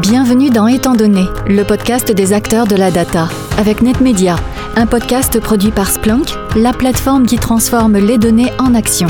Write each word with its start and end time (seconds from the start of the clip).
Bienvenue 0.00 0.48
dans 0.48 0.66
Étant 0.68 0.94
donné, 0.94 1.26
le 1.46 1.64
podcast 1.64 2.10
des 2.10 2.32
acteurs 2.32 2.66
de 2.66 2.76
la 2.76 2.90
data, 2.90 3.28
avec 3.58 3.82
NetMedia, 3.82 4.36
un 4.74 4.86
podcast 4.86 5.38
produit 5.38 5.70
par 5.70 5.90
Splunk, 5.90 6.30
la 6.56 6.72
plateforme 6.72 7.26
qui 7.26 7.36
transforme 7.36 7.98
les 7.98 8.16
données 8.16 8.50
en 8.58 8.74
action. 8.74 9.08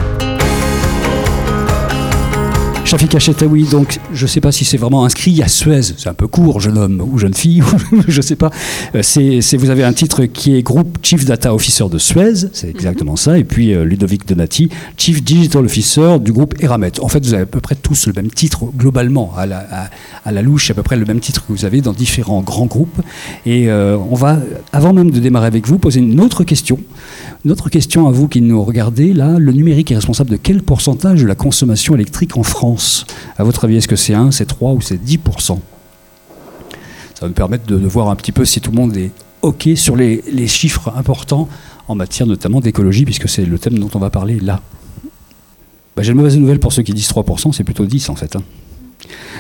Donc 3.71 3.99
je 4.13 4.25
ne 4.25 4.29
sais 4.29 4.41
pas 4.41 4.53
si 4.53 4.67
c'est 4.67 4.77
vraiment 4.77 5.05
inscrit 5.05 5.43
à 5.43 5.49
Suez, 5.49 5.83
c'est 5.83 6.09
un 6.09 6.15
peu 6.15 6.27
court, 6.27 6.61
jeune 6.61 6.77
homme 6.77 7.01
ou 7.01 7.19
jeune 7.19 7.33
fille, 7.33 7.63
je 8.09 8.17
ne 8.17 8.23
sais 8.23 8.37
pas. 8.37 8.51
Euh, 8.95 9.01
c'est, 9.03 9.57
vous 9.57 9.71
avez 9.71 9.83
un 9.83 9.95
titre 9.95 10.27
qui 10.27 10.57
est 10.57 10.63
Group 10.63 10.99
Chief 11.03 11.25
Data 11.25 11.55
Officer 11.55 11.87
de 11.91 11.97
Suez, 11.97 12.49
c'est 12.53 12.69
exactement 12.69 13.17
ça, 13.17 13.39
et 13.39 13.45
puis 13.45 13.73
euh, 13.73 13.85
Ludovic 13.85 14.29
Donati, 14.29 14.69
Chief 14.99 15.23
Digital 15.23 15.65
Officer 15.65 16.19
du 16.21 16.33
groupe 16.33 16.55
Eramet. 16.63 17.01
En 17.01 17.09
fait, 17.09 17.25
vous 17.25 17.33
avez 17.33 17.45
à 17.45 17.47
peu 17.47 17.61
près 17.61 17.77
tous 17.77 18.07
le 18.07 18.13
même 18.13 18.31
titre 18.31 18.67
globalement, 18.77 19.33
à 19.39 19.47
la, 19.47 19.67
à, 20.25 20.33
la 20.33 20.43
louche, 20.43 20.71
à 20.71 20.75
peu 20.75 20.83
près 20.83 20.97
le 20.97 21.07
même 21.07 21.21
titre 21.21 21.47
que 21.47 21.53
vous 21.53 21.65
avez 21.65 21.81
dans 21.81 21.95
différents 21.95 22.43
grands 22.43 22.67
groupes. 22.67 23.01
Et 23.47 23.71
euh, 23.71 23.97
on 24.11 24.17
va, 24.17 24.39
avant 24.73 24.93
même 24.93 25.11
de 25.11 25.19
démarrer 25.19 25.47
avec 25.47 25.67
vous, 25.67 25.79
poser 25.79 26.01
une 26.01 26.21
autre 26.21 26.45
question. 26.45 26.79
Une 27.45 27.51
autre 27.51 27.71
question 27.71 28.07
à 28.07 28.13
vous 28.13 28.29
qui 28.29 28.41
nous 28.41 28.63
regardez, 28.63 29.13
là, 29.13 29.37
le 29.37 29.51
numérique 29.53 29.91
est 29.91 29.97
responsable 29.97 30.31
de 30.31 30.37
quel 30.37 30.63
pourcentage 30.63 31.23
de 31.23 31.27
la 31.27 31.35
consommation 31.35 31.97
électrique 31.97 32.37
en 32.37 32.45
France? 32.45 33.05
À 33.37 33.43
votre 33.43 33.65
avis, 33.65 33.77
est-ce 33.77 33.89
que 33.89 33.97
c'est 33.97 34.15
1, 34.15 34.31
c'est 34.31 34.47
3 34.47 34.75
ou 34.75 34.81
c'est 34.81 35.03
10% 35.05 35.19
Ça 35.41 35.59
va 37.23 37.29
me 37.29 37.35
permettre 37.35 37.67
de, 37.67 37.75
voir 37.75 38.11
un 38.11 38.17
petit 38.17 38.31
peu 38.31 38.45
si 38.45 38.61
tout 38.61 38.71
le 38.71 38.77
monde 38.77 38.97
est 38.97 39.11
OK 39.43 39.71
sur 39.75 39.97
les, 39.97 40.23
chiffres 40.47 40.93
importants 40.97 41.49
en 41.89 41.97
matière 41.97 42.29
notamment 42.29 42.61
d'écologie, 42.61 43.05
puisque 43.05 43.29
c'est 43.29 43.45
le 43.45 43.59
thème 43.59 43.77
dont 43.77 43.91
on 43.95 43.99
va 43.99 44.11
parler 44.11 44.39
là. 44.39 44.61
Bah, 45.97 46.05
j'ai 46.05 46.13
une 46.13 46.19
mauvaise 46.19 46.39
nouvelle 46.39 46.61
pour 46.61 46.73
ceux 46.73 46.85
qui 46.85 46.95
disent 46.95 47.11
3%, 47.11 47.51
c'est 47.51 47.65
plutôt 47.65 47.87
10 47.87 48.09
en 48.09 48.15
fait. 48.15 48.37
Hein. 48.37 48.43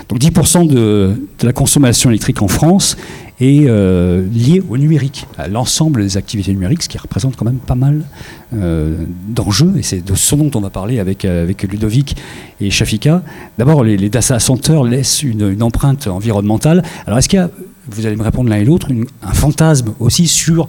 Donc 0.09 0.21
10% 0.21 0.66
de, 0.66 1.15
la 1.43 1.52
consommation 1.52 2.11
électrique 2.11 2.42
en 2.42 2.48
France 2.48 2.97
est 3.41 3.64
euh, 3.67 4.27
liée 4.33 4.62
au 4.69 4.77
numérique, 4.77 5.27
à 5.39 5.48
l'ensemble 5.48 6.03
des 6.03 6.17
activités 6.17 6.53
numériques, 6.53 6.83
ce 6.83 6.89
qui 6.89 6.98
représente 6.98 7.36
quand 7.36 7.45
même 7.45 7.59
pas 7.59 7.75
mal 7.75 8.05
euh, 8.55 9.05
d'enjeux. 9.28 9.75
Et 9.77 9.83
c'est 9.83 10.05
de 10.05 10.14
ce 10.14 10.34
dont 10.34 10.51
on 10.55 10.61
va 10.61 10.70
parler 10.70 11.01
avec, 11.01 11.25
euh, 11.25 11.53
Ludovic 11.62 12.17
et 12.61 12.70
Shafika. 12.70 13.23
D'abord, 13.59 13.84
les, 13.84 14.09
data 14.09 14.39
centers 14.39 14.84
laissent 14.84 15.23
une, 15.23 15.62
empreinte 15.62 16.06
environnementale. 16.06 16.83
Alors 17.06 17.19
est-ce 17.19 17.29
qu'il 17.29 17.39
y 17.39 17.42
a, 17.42 17.51
vous 17.89 18.06
allez 18.06 18.17
me 18.17 18.23
répondre 18.23 18.48
l'un 18.48 18.56
et 18.56 18.64
l'autre, 18.64 18.89
un 19.23 19.33
fantasme 19.33 19.95
aussi 19.98 20.29
sur 20.29 20.69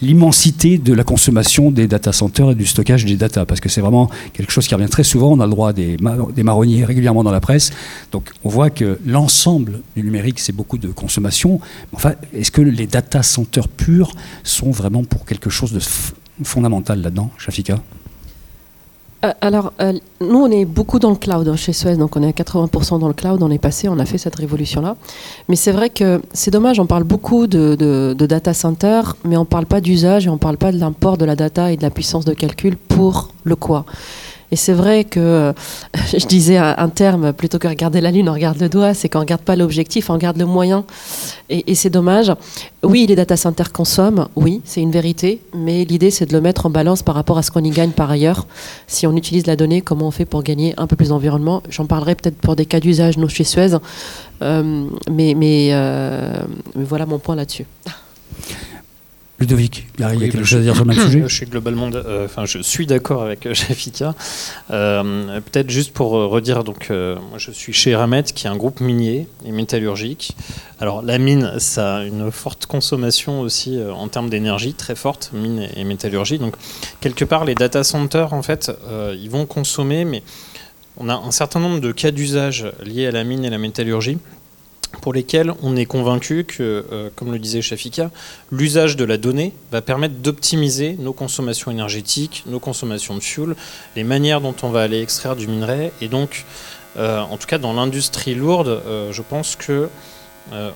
l'immensité 0.00 0.78
de 0.78 0.92
la 0.92 1.04
consommation 1.04 1.70
des 1.70 1.86
data 1.86 2.12
centers 2.12 2.50
et 2.50 2.54
du 2.54 2.66
stockage 2.66 3.04
des 3.04 3.16
data, 3.16 3.46
parce 3.46 3.60
que 3.60 3.68
c'est 3.68 3.80
vraiment 3.80 4.10
quelque 4.32 4.52
chose 4.52 4.66
qui 4.66 4.74
revient 4.74 4.88
très 4.88 5.04
souvent. 5.04 5.32
On 5.32 5.40
a 5.40 5.46
le 5.46 5.50
droit 5.50 5.72
des, 5.72 5.96
des 6.34 6.42
marronniers 6.42 6.84
régulièrement 6.84 7.24
dans 7.24 7.32
la 7.32 7.40
presse. 7.40 7.72
Donc 8.12 8.30
on 8.44 8.48
voit 8.48 8.70
que 8.70 8.98
l'ensemble 9.06 9.80
du 9.96 10.02
numérique, 10.02 10.40
c'est 10.40 10.52
beaucoup 10.54 10.78
de 10.78 10.88
consommation. 10.88 11.60
Enfin, 11.92 12.14
est-ce 12.32 12.50
que 12.50 12.62
les 12.62 12.86
data 12.86 13.22
centers 13.22 13.68
purs 13.68 14.12
sont 14.44 14.70
vraiment 14.70 15.04
pour 15.04 15.24
quelque 15.24 15.50
chose 15.50 15.72
de 15.72 15.80
fondamental 16.42 17.00
là-dedans, 17.00 17.30
Shafika 17.38 17.80
alors, 19.40 19.72
euh, 19.80 19.92
nous, 20.20 20.38
on 20.38 20.50
est 20.50 20.64
beaucoup 20.64 20.98
dans 20.98 21.10
le 21.10 21.16
cloud 21.16 21.48
hein, 21.48 21.56
chez 21.56 21.72
Suez, 21.72 21.96
donc 21.96 22.16
on 22.16 22.22
est 22.22 22.28
à 22.28 22.30
80% 22.30 22.98
dans 22.98 23.08
le 23.08 23.14
cloud, 23.14 23.42
on 23.42 23.50
est 23.50 23.58
passé, 23.58 23.88
on 23.88 23.98
a 23.98 24.04
fait 24.04 24.18
cette 24.18 24.36
révolution-là. 24.36 24.96
Mais 25.48 25.56
c'est 25.56 25.72
vrai 25.72 25.90
que 25.90 26.20
c'est 26.32 26.50
dommage, 26.50 26.80
on 26.80 26.86
parle 26.86 27.04
beaucoup 27.04 27.46
de, 27.46 28.14
data 28.14 28.54
center, 28.54 29.02
mais 29.24 29.36
on 29.36 29.40
ne 29.40 29.46
parle 29.46 29.66
pas 29.66 29.80
d'usage 29.80 30.26
et 30.26 30.30
on 30.30 30.34
ne 30.34 30.38
parle 30.38 30.56
pas 30.56 30.72
de 30.72 30.78
l'import 30.78 31.16
de 31.16 31.24
la 31.24 31.36
data 31.36 31.72
et 31.72 31.76
de 31.76 31.82
la 31.82 31.90
puissance 31.90 32.24
de 32.24 32.34
calcul 32.34 32.76
pour 32.76 33.28
le 33.44 33.56
quoi. 33.56 33.84
Et 34.52 34.56
c'est 34.56 34.72
vrai 34.72 35.04
que 35.04 35.52
je 36.16 36.26
disais 36.26 36.56
un 36.56 36.88
terme, 36.88 37.32
plutôt 37.32 37.58
que 37.58 37.68
regarder 37.68 38.00
la 38.00 38.10
lune, 38.10 38.28
on 38.28 38.32
regarde 38.32 38.60
le 38.60 38.68
doigt, 38.68 38.94
c'est 38.94 39.08
qu'on 39.08 39.18
ne 39.18 39.24
regarde 39.24 39.42
pas 39.42 39.56
l'objectif, 39.56 40.10
on 40.10 40.14
regarde 40.14 40.36
le 40.36 40.46
moyen. 40.46 40.84
Et, 41.48 41.74
c'est 41.74 41.90
dommage. 41.90 42.32
Oui, 42.82 43.06
les 43.06 43.14
data 43.14 43.36
centers 43.36 43.72
consomment, 43.72 44.28
oui, 44.34 44.60
c'est 44.64 44.80
une 44.80 44.90
vérité, 44.90 45.40
mais 45.54 45.84
l'idée 45.84 46.10
c'est 46.10 46.26
de 46.26 46.32
le 46.32 46.40
mettre 46.40 46.66
en 46.66 46.70
balance 46.70 47.02
par 47.02 47.14
rapport 47.14 47.38
à 47.38 47.42
ce 47.42 47.50
qu'on 47.50 47.62
y 47.62 47.70
gagne 47.70 47.90
par 47.90 48.10
ailleurs. 48.10 48.46
Si 48.86 49.06
on 49.06 49.16
utilise 49.16 49.46
la 49.46 49.56
donnée, 49.56 49.80
comment 49.80 50.08
on 50.08 50.10
fait 50.10 50.24
pour 50.24 50.42
gagner 50.42 50.74
un 50.76 50.86
peu 50.86 50.96
plus 50.96 51.10
d'environnement? 51.10 51.62
J'en 51.68 51.86
parlerai 51.86 52.14
peut-être 52.14 52.36
pour 52.36 52.56
des 52.56 52.66
cas 52.66 52.80
d'usage, 52.80 53.16
nous 53.18 53.28
chez 53.28 53.44
Suez. 53.44 53.74
Euh, 53.74 53.78
euh, 54.42 54.86
mais 55.10 56.84
voilà 56.84 57.06
mon 57.06 57.18
point 57.18 57.36
là-dessus. 57.36 57.66
Ludovic, 59.38 59.86
il 59.98 60.00
y 60.00 60.04
a 60.04 60.16
quelque 60.16 60.44
chose 60.44 60.60
à 60.60 60.62
dire 60.62 60.74
sur 60.74 60.86
le 60.86 60.94
même 60.94 61.04
sujet 61.04 61.22
Je 61.26 61.34
suis 61.34 61.44
globalement, 61.44 61.90
euh, 61.92 62.24
enfin, 62.24 62.46
je 62.46 62.58
suis 62.58 62.86
d'accord 62.86 63.22
avec 63.22 63.46
Jafika. 63.52 64.14
Euh, 64.70 65.40
Peut-être 65.40 65.68
juste 65.68 65.92
pour 65.92 66.16
euh, 66.16 66.26
redire, 66.26 66.64
donc, 66.64 66.86
euh, 66.90 67.16
moi, 67.28 67.36
je 67.36 67.50
suis 67.50 67.74
chez 67.74 67.94
Ramet, 67.94 68.22
qui 68.22 68.46
est 68.46 68.50
un 68.50 68.56
groupe 68.56 68.80
minier 68.80 69.28
et 69.44 69.52
métallurgique. 69.52 70.34
Alors, 70.80 71.02
la 71.02 71.18
mine, 71.18 71.52
ça 71.58 71.96
a 71.96 72.04
une 72.04 72.30
forte 72.30 72.64
consommation 72.64 73.40
aussi 73.42 73.78
en 73.94 74.08
termes 74.08 74.30
d'énergie, 74.30 74.72
très 74.72 74.94
forte, 74.94 75.30
mine 75.34 75.68
et, 75.76 75.84
métallurgie. 75.84 76.38
Donc, 76.38 76.54
quelque 77.02 77.26
part, 77.26 77.44
les 77.44 77.54
data 77.54 77.84
centers, 77.84 78.32
en 78.32 78.42
fait, 78.42 78.72
ils 79.18 79.30
vont 79.30 79.44
consommer, 79.44 80.04
mais 80.06 80.22
on 80.96 81.08
a 81.10 81.14
un 81.14 81.30
certain 81.30 81.60
nombre 81.60 81.80
de 81.80 81.92
cas 81.92 82.10
d'usage 82.10 82.66
liés 82.84 83.06
à 83.06 83.10
la 83.10 83.24
mine 83.24 83.44
et 83.44 83.50
la 83.50 83.58
métallurgie 83.58 84.18
pour 85.00 85.12
lesquels 85.12 85.52
on 85.62 85.76
est 85.76 85.86
convaincu 85.86 86.44
que, 86.44 86.84
euh, 86.92 87.10
comme 87.14 87.32
le 87.32 87.38
disait 87.38 87.62
Shafika, 87.62 88.10
l'usage 88.50 88.96
de 88.96 89.04
la 89.04 89.16
donnée 89.16 89.52
va 89.72 89.82
permettre 89.82 90.14
d'optimiser 90.16 90.96
nos 90.98 91.12
consommations 91.12 91.70
énergétiques, 91.70 92.44
nos 92.46 92.60
consommations 92.60 93.14
de 93.14 93.20
fuel, 93.20 93.54
les 93.94 94.04
manières 94.04 94.40
dont 94.40 94.54
on 94.62 94.70
va 94.70 94.82
aller 94.82 95.00
extraire 95.00 95.36
du 95.36 95.46
minerai. 95.46 95.92
Et 96.00 96.08
donc, 96.08 96.44
euh, 96.96 97.20
en 97.20 97.36
tout 97.36 97.46
cas, 97.46 97.58
dans 97.58 97.72
l'industrie 97.72 98.34
lourde, 98.34 98.68
euh, 98.68 99.12
je 99.12 99.22
pense 99.22 99.56
que 99.56 99.88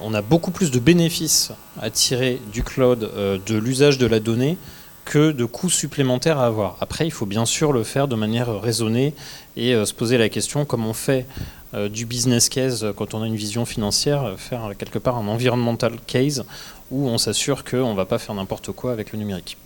on 0.01 0.15
a 0.15 0.21
beaucoup 0.21 0.51
plus 0.51 0.73
de 0.73 0.81
bénéfices 0.81 1.53
à 1.81 1.91
tirer 1.91 2.41
du 2.53 2.65
cloud, 2.65 3.09
de 3.47 3.57
l'usage 3.57 3.99
de 3.99 4.07
la 4.07 4.19
donnée, 4.19 4.59
que 5.05 5.31
de 5.31 5.45
coûts 5.45 5.71
supplémentaires 5.71 6.41
à 6.41 6.47
avoir. 6.47 6.77
Après, 6.81 7.07
il 7.07 7.13
faut 7.13 7.25
bien 7.25 7.45
sûr 7.45 7.73
le 7.73 7.85
faire 7.85 8.09
de 8.09 8.17
manière 8.17 8.61
raisonnée 8.61 9.15
et 9.57 9.73
se 9.85 9.95
poser 9.95 10.19
la 10.19 10.29
question 10.29 10.65
comment 10.65 10.89
on 10.91 10.93
fait 10.93 11.25
du 11.73 12.05
business 12.05 12.49
case 12.49 12.83
euh, 12.83 12.93
quand 12.95 13.15
on 13.15 13.23
a 13.23 13.27
une 13.27 13.37
vision 13.37 13.65
financière, 13.65 14.25
euh, 14.25 14.37
faire 14.37 14.73
quelque 14.77 14.99
part 14.99 15.17
un 15.19 15.29
environmental 15.29 15.93
case 16.07 16.45
où 16.91 17.07
on 17.07 17.19
s'assure 17.19 17.63
qu'on 17.65 17.93
ne 17.93 17.97
va 17.97 18.05
pas 18.05 18.19
faire 18.19 18.35
n'importe 18.35 18.73
quoi 18.73 18.93
avec 18.93 19.13
le 19.13 19.19
numérique. 19.19 19.57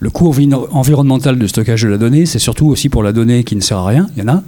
Le 0.00 0.10
coût 0.10 0.34
environnemental 0.72 1.38
de 1.38 1.46
stockage 1.46 1.82
de 1.82 1.88
la 1.88 1.98
donnée, 1.98 2.26
c'est 2.26 2.40
surtout 2.40 2.66
aussi 2.66 2.88
pour 2.88 3.04
la 3.04 3.12
donnée 3.12 3.44
qui 3.44 3.54
ne 3.54 3.60
sert 3.60 3.78
à 3.78 3.86
rien, 3.86 4.08
il 4.16 4.24
y 4.24 4.28
en 4.28 4.34
a, 4.34 4.42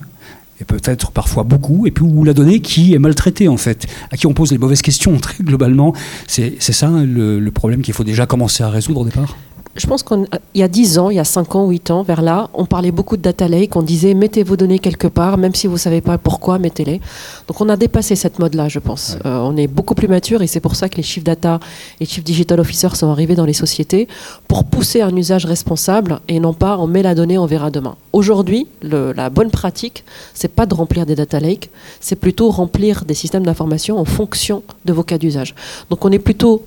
et 0.60 0.64
peut-être 0.64 1.12
parfois 1.12 1.44
beaucoup, 1.44 1.86
et 1.86 1.92
puis 1.92 2.04
ou 2.04 2.24
la 2.24 2.32
donnée 2.32 2.60
qui 2.60 2.94
est 2.94 2.98
maltraitée 2.98 3.46
en 3.46 3.56
fait, 3.56 3.86
à 4.10 4.16
qui 4.16 4.26
on 4.26 4.34
pose 4.34 4.50
les 4.50 4.58
mauvaises 4.58 4.82
questions 4.82 5.16
très 5.18 5.44
globalement. 5.44 5.94
C'est 6.26 6.60
ça 6.60 6.90
le 6.90 7.50
problème 7.50 7.82
qu'il 7.82 7.94
faut 7.94 8.04
déjà 8.04 8.26
commencer 8.26 8.64
à 8.64 8.68
résoudre 8.68 9.02
au 9.02 9.04
départ? 9.04 9.36
Je 9.76 9.86
pense 9.86 10.02
qu'il 10.02 10.26
y 10.54 10.62
a 10.62 10.68
10 10.68 10.98
ans, 10.98 11.10
il 11.10 11.16
y 11.16 11.20
a 11.20 11.24
5 11.24 11.56
ans, 11.56 11.68
8 11.68 11.90
ans, 11.90 12.02
vers 12.02 12.22
là, 12.22 12.48
on 12.54 12.64
parlait 12.64 12.92
beaucoup 12.92 13.16
de 13.16 13.22
data 13.22 13.48
lake, 13.48 13.74
on 13.74 13.82
disait 13.82 14.14
mettez 14.14 14.42
vos 14.42 14.56
données 14.56 14.78
quelque 14.78 15.08
part, 15.08 15.36
même 15.36 15.54
si 15.54 15.66
vous 15.66 15.74
ne 15.74 15.78
savez 15.78 16.00
pas 16.00 16.16
pourquoi, 16.16 16.58
mettez-les. 16.58 17.00
Donc 17.48 17.60
on 17.60 17.68
a 17.68 17.76
dépassé 17.76 18.14
cette 18.14 18.38
mode-là, 18.38 18.68
je 18.68 18.78
pense. 18.78 19.18
Euh, 19.26 19.38
on 19.38 19.56
est 19.56 19.66
beaucoup 19.66 19.94
plus 19.94 20.06
mature 20.06 20.42
et 20.42 20.46
c'est 20.46 20.60
pour 20.60 20.76
ça 20.76 20.88
que 20.88 20.96
les 20.96 21.02
chief 21.02 21.24
data 21.24 21.58
et 22.00 22.06
chief 22.06 22.22
digital 22.22 22.60
officers 22.60 22.94
sont 22.94 23.08
arrivés 23.08 23.34
dans 23.34 23.44
les 23.44 23.52
sociétés 23.52 24.06
pour 24.46 24.64
pousser 24.64 25.00
un 25.00 25.14
usage 25.16 25.44
responsable 25.44 26.20
et 26.28 26.38
non 26.38 26.54
pas 26.54 26.78
on 26.78 26.86
met 26.86 27.02
la 27.02 27.14
donnée, 27.14 27.38
on 27.38 27.46
verra 27.46 27.70
demain. 27.70 27.96
Aujourd'hui, 28.12 28.68
la 28.82 29.28
bonne 29.30 29.50
pratique, 29.50 30.04
c'est 30.34 30.48
pas 30.48 30.66
de 30.66 30.74
remplir 30.74 31.04
des 31.04 31.16
data 31.16 31.40
lakes, 31.40 31.70
c'est 32.00 32.16
plutôt 32.16 32.50
remplir 32.50 33.04
des 33.04 33.14
systèmes 33.14 33.44
d'information 33.44 33.98
en 33.98 34.04
fonction 34.04 34.62
de 34.84 34.92
vos 34.92 35.02
cas 35.02 35.18
d'usage. 35.18 35.54
Donc 35.90 36.04
on 36.04 36.12
est 36.12 36.18
plutôt 36.20 36.62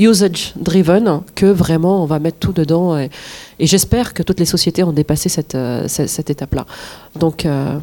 usage 0.00 0.54
driven 0.56 1.20
que 1.34 1.46
vraiment 1.46 2.02
on 2.02 2.06
va 2.06 2.18
mettre 2.18 2.38
tout 2.38 2.52
dedans. 2.52 2.98
Et, 2.98 3.10
j'espère 3.58 4.14
que 4.14 4.22
toutes 4.22 4.40
les 4.40 4.46
sociétés 4.46 4.82
ont 4.82 4.92
dépassé 4.92 5.28
cette, 5.28 5.54
euh, 5.54 5.86
cette, 5.86 6.30
étape-là. 6.30 6.64
Donc, 7.18 7.44
euh, 7.44 7.78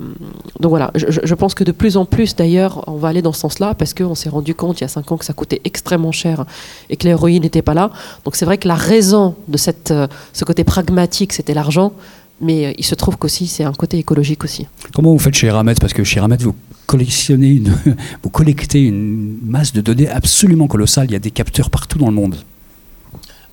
donc 0.60 0.70
voilà, 0.70 0.92
je, 0.96 1.36
pense 1.36 1.54
que 1.54 1.64
de 1.64 1.72
plus 1.72 1.98
en 1.98 2.06
plus 2.06 2.36
d'ailleurs, 2.36 2.84
on 2.88 2.98
va 2.98 3.10
aller 3.10 3.22
dans 3.22 3.34
ce 3.34 3.42
sens-là 3.42 3.76
parce 3.76 3.94
qu'on 3.94 4.16
s'est 4.16 4.30
rendu 4.30 4.56
compte 4.56 4.80
il 4.80 4.84
y 4.84 4.86
a 4.86 4.88
cinq 4.88 5.12
ans 5.12 5.18
que 5.18 5.26
ça 5.26 5.34
coûtait 5.34 5.62
extrêmement 5.66 6.12
cher 6.12 6.46
et 6.90 6.98
que 6.98 7.06
l'héroïne 7.06 7.44
n'était 7.44 7.62
pas 7.62 7.76
là. 7.76 7.92
Donc 8.26 8.36
c'est 8.36 8.46
vrai 8.46 8.58
que 8.58 8.68
la 8.68 8.76
raison 8.76 9.36
de 9.48 9.58
cette, 9.58 9.92
euh, 9.92 10.08
ce 10.34 10.46
côté 10.46 10.64
pragmatique, 10.64 11.34
c'était 11.34 11.54
l'argent. 11.54 11.94
Mais 12.40 12.76
il 12.78 12.86
se 12.86 12.94
trouve 12.94 13.18
qu'aussi, 13.18 13.48
c'est 13.48 13.64
un 13.64 13.74
côté 13.74 13.98
écologique 13.98 14.44
aussi. 14.44 14.68
Comment 14.94 15.12
vous 15.12 15.18
faites 15.18 15.34
chez 15.34 15.50
Ramet 15.50 15.74
Parce 15.82 15.94
que 15.94 16.04
chez 16.04 16.20
Ramet, 16.20 16.38
vous 16.38 16.54
collectionnez, 16.88 17.50
une, 17.50 17.78
vous 18.24 18.30
collectez 18.32 18.82
une 18.82 19.38
masse 19.44 19.74
de 19.74 19.82
données 19.82 20.10
absolument 20.10 20.68
colossale. 20.68 21.06
Il 21.10 21.14
y 21.14 21.16
a 21.16 21.20
des 21.20 21.32
capteurs 21.32 21.70
partout 21.70 22.00
dans 22.00 22.08
le 22.08 22.14
monde. 22.14 22.38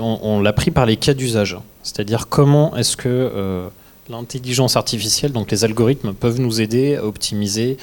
on, 0.01 0.41
l'a 0.41 0.53
pris 0.53 0.71
par 0.71 0.85
les 0.85 0.97
cas 0.97 1.13
d'usage. 1.13 1.57
C'est-à-dire 1.83 2.27
comment 2.27 2.75
est-ce 2.75 2.97
que 2.97 3.07
euh, 3.07 3.67
l'intelligence 4.09 4.75
artificielle, 4.75 5.31
donc 5.31 5.51
les 5.51 5.63
algorithmes, 5.63 6.13
peuvent 6.13 6.41
nous 6.41 6.59
aider 6.59 6.97
à 6.97 7.05
optimiser 7.05 7.77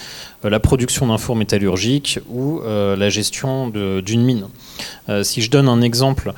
euh, 0.45 0.51
la 0.51 0.61
production 0.61 1.07
d'un 1.07 1.17
four 1.17 1.37
métallurgique 1.37 2.21
ou 2.29 2.61
la 2.65 3.09
gestion 3.09 3.69
d'une 3.69 4.25
mine. 4.25 4.47
si 5.23 5.41
je 5.41 5.51
donne 5.51 5.69
un 5.69 5.81
exemple 5.81 6.33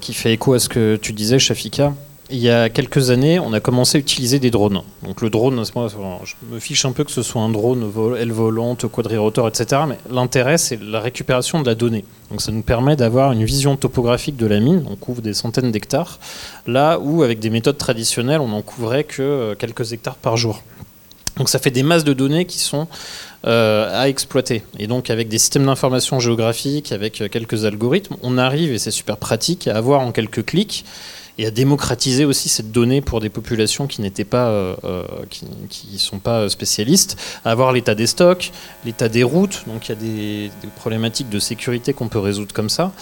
qui 0.00 0.14
fait 0.14 0.32
écho 0.32 0.54
à 0.54 0.58
ce 0.58 0.68
que 0.68 0.96
tu 0.96 1.12
disais, 1.12 1.38
Shafika, 1.38 1.94
il 2.32 2.38
y 2.38 2.50
a 2.50 2.70
quelques 2.70 3.10
années, 3.10 3.38
on 3.38 3.52
a 3.52 3.60
commencé 3.60 3.98
à 3.98 4.00
utiliser 4.00 4.38
des 4.38 4.50
drones. 4.50 4.82
Donc 5.02 5.20
le 5.20 5.30
drone, 5.30 5.62
je 5.64 6.34
me 6.50 6.58
fiche 6.58 6.84
un 6.84 6.92
peu 6.92 7.04
que 7.04 7.10
ce 7.10 7.22
soit 7.22 7.42
un 7.42 7.50
drone 7.50 7.90
aile 8.18 8.32
volante, 8.32 8.86
quadrirotor, 8.86 9.48
etc. 9.48 9.82
Mais 9.86 9.98
l'intérêt, 10.10 10.58
c'est 10.58 10.82
la 10.82 11.00
récupération 11.00 11.60
de 11.60 11.66
la 11.66 11.74
donnée. 11.74 12.04
Donc 12.30 12.40
ça 12.40 12.50
nous 12.50 12.62
permet 12.62 12.96
d'avoir 12.96 13.32
une 13.32 13.44
vision 13.44 13.76
topographique 13.76 14.36
de 14.36 14.46
la 14.46 14.60
mine. 14.60 14.84
On 14.90 14.96
couvre 14.96 15.20
des 15.20 15.34
centaines 15.34 15.70
d'hectares, 15.70 16.18
là 16.66 16.98
où 16.98 17.22
avec 17.22 17.38
des 17.38 17.50
méthodes 17.50 17.78
traditionnelles, 17.78 18.40
on 18.40 18.48
n'en 18.48 18.62
couvrait 18.62 19.04
que 19.04 19.22
euh, 19.22 19.54
quelques 19.54 19.92
hectares 19.92 20.16
par 20.16 20.36
jour. 20.36 20.62
Donc 21.36 21.48
ça 21.48 21.58
fait 21.58 21.70
des 21.70 21.82
masses 21.82 22.04
de 22.04 22.12
données 22.12 22.44
qui 22.44 22.58
sont 22.58 22.88
euh, 23.46 23.90
à 23.92 24.08
exploiter. 24.08 24.62
Et 24.78 24.86
donc 24.86 25.10
avec 25.10 25.28
des 25.28 25.38
systèmes 25.38 25.66
d'information 25.66 26.20
géographique, 26.20 26.92
avec 26.92 27.20
euh, 27.20 27.28
quelques 27.28 27.64
algorithmes, 27.64 28.16
on 28.22 28.38
arrive, 28.38 28.72
et 28.72 28.78
c'est 28.78 28.90
super 28.90 29.16
pratique, 29.16 29.68
à 29.68 29.76
avoir 29.76 30.00
en 30.00 30.12
quelques 30.12 30.44
clics 30.44 30.84
et 31.38 31.46
à 31.46 31.50
démocratiser 31.50 32.24
aussi 32.24 32.48
cette 32.48 32.72
donnée 32.72 33.00
pour 33.00 33.20
des 33.20 33.28
populations 33.28 33.86
qui 33.86 34.00
n'étaient 34.02 34.24
pas, 34.24 34.48
euh, 34.48 34.74
euh 34.84 35.02
qui, 35.28 35.98
sont 35.98 36.18
pas 36.18 36.48
spécialistes, 36.48 37.16
à 37.44 37.50
avoir 37.50 37.72
l'état 37.72 37.94
des 37.94 38.06
stocks, 38.06 38.52
l'état 38.84 39.08
des 39.08 39.22
routes. 39.22 39.62
Donc 39.66 39.88
il 39.88 39.90
y 39.90 39.92
a 39.92 39.94
des, 39.94 40.50
problématiques 40.76 41.28
de 41.28 41.38
sécurité 41.38 41.92
qu'on 41.92 42.08
peut 42.08 42.18
résoudre 42.18 42.52
comme 42.52 42.68
ça. 42.68 42.92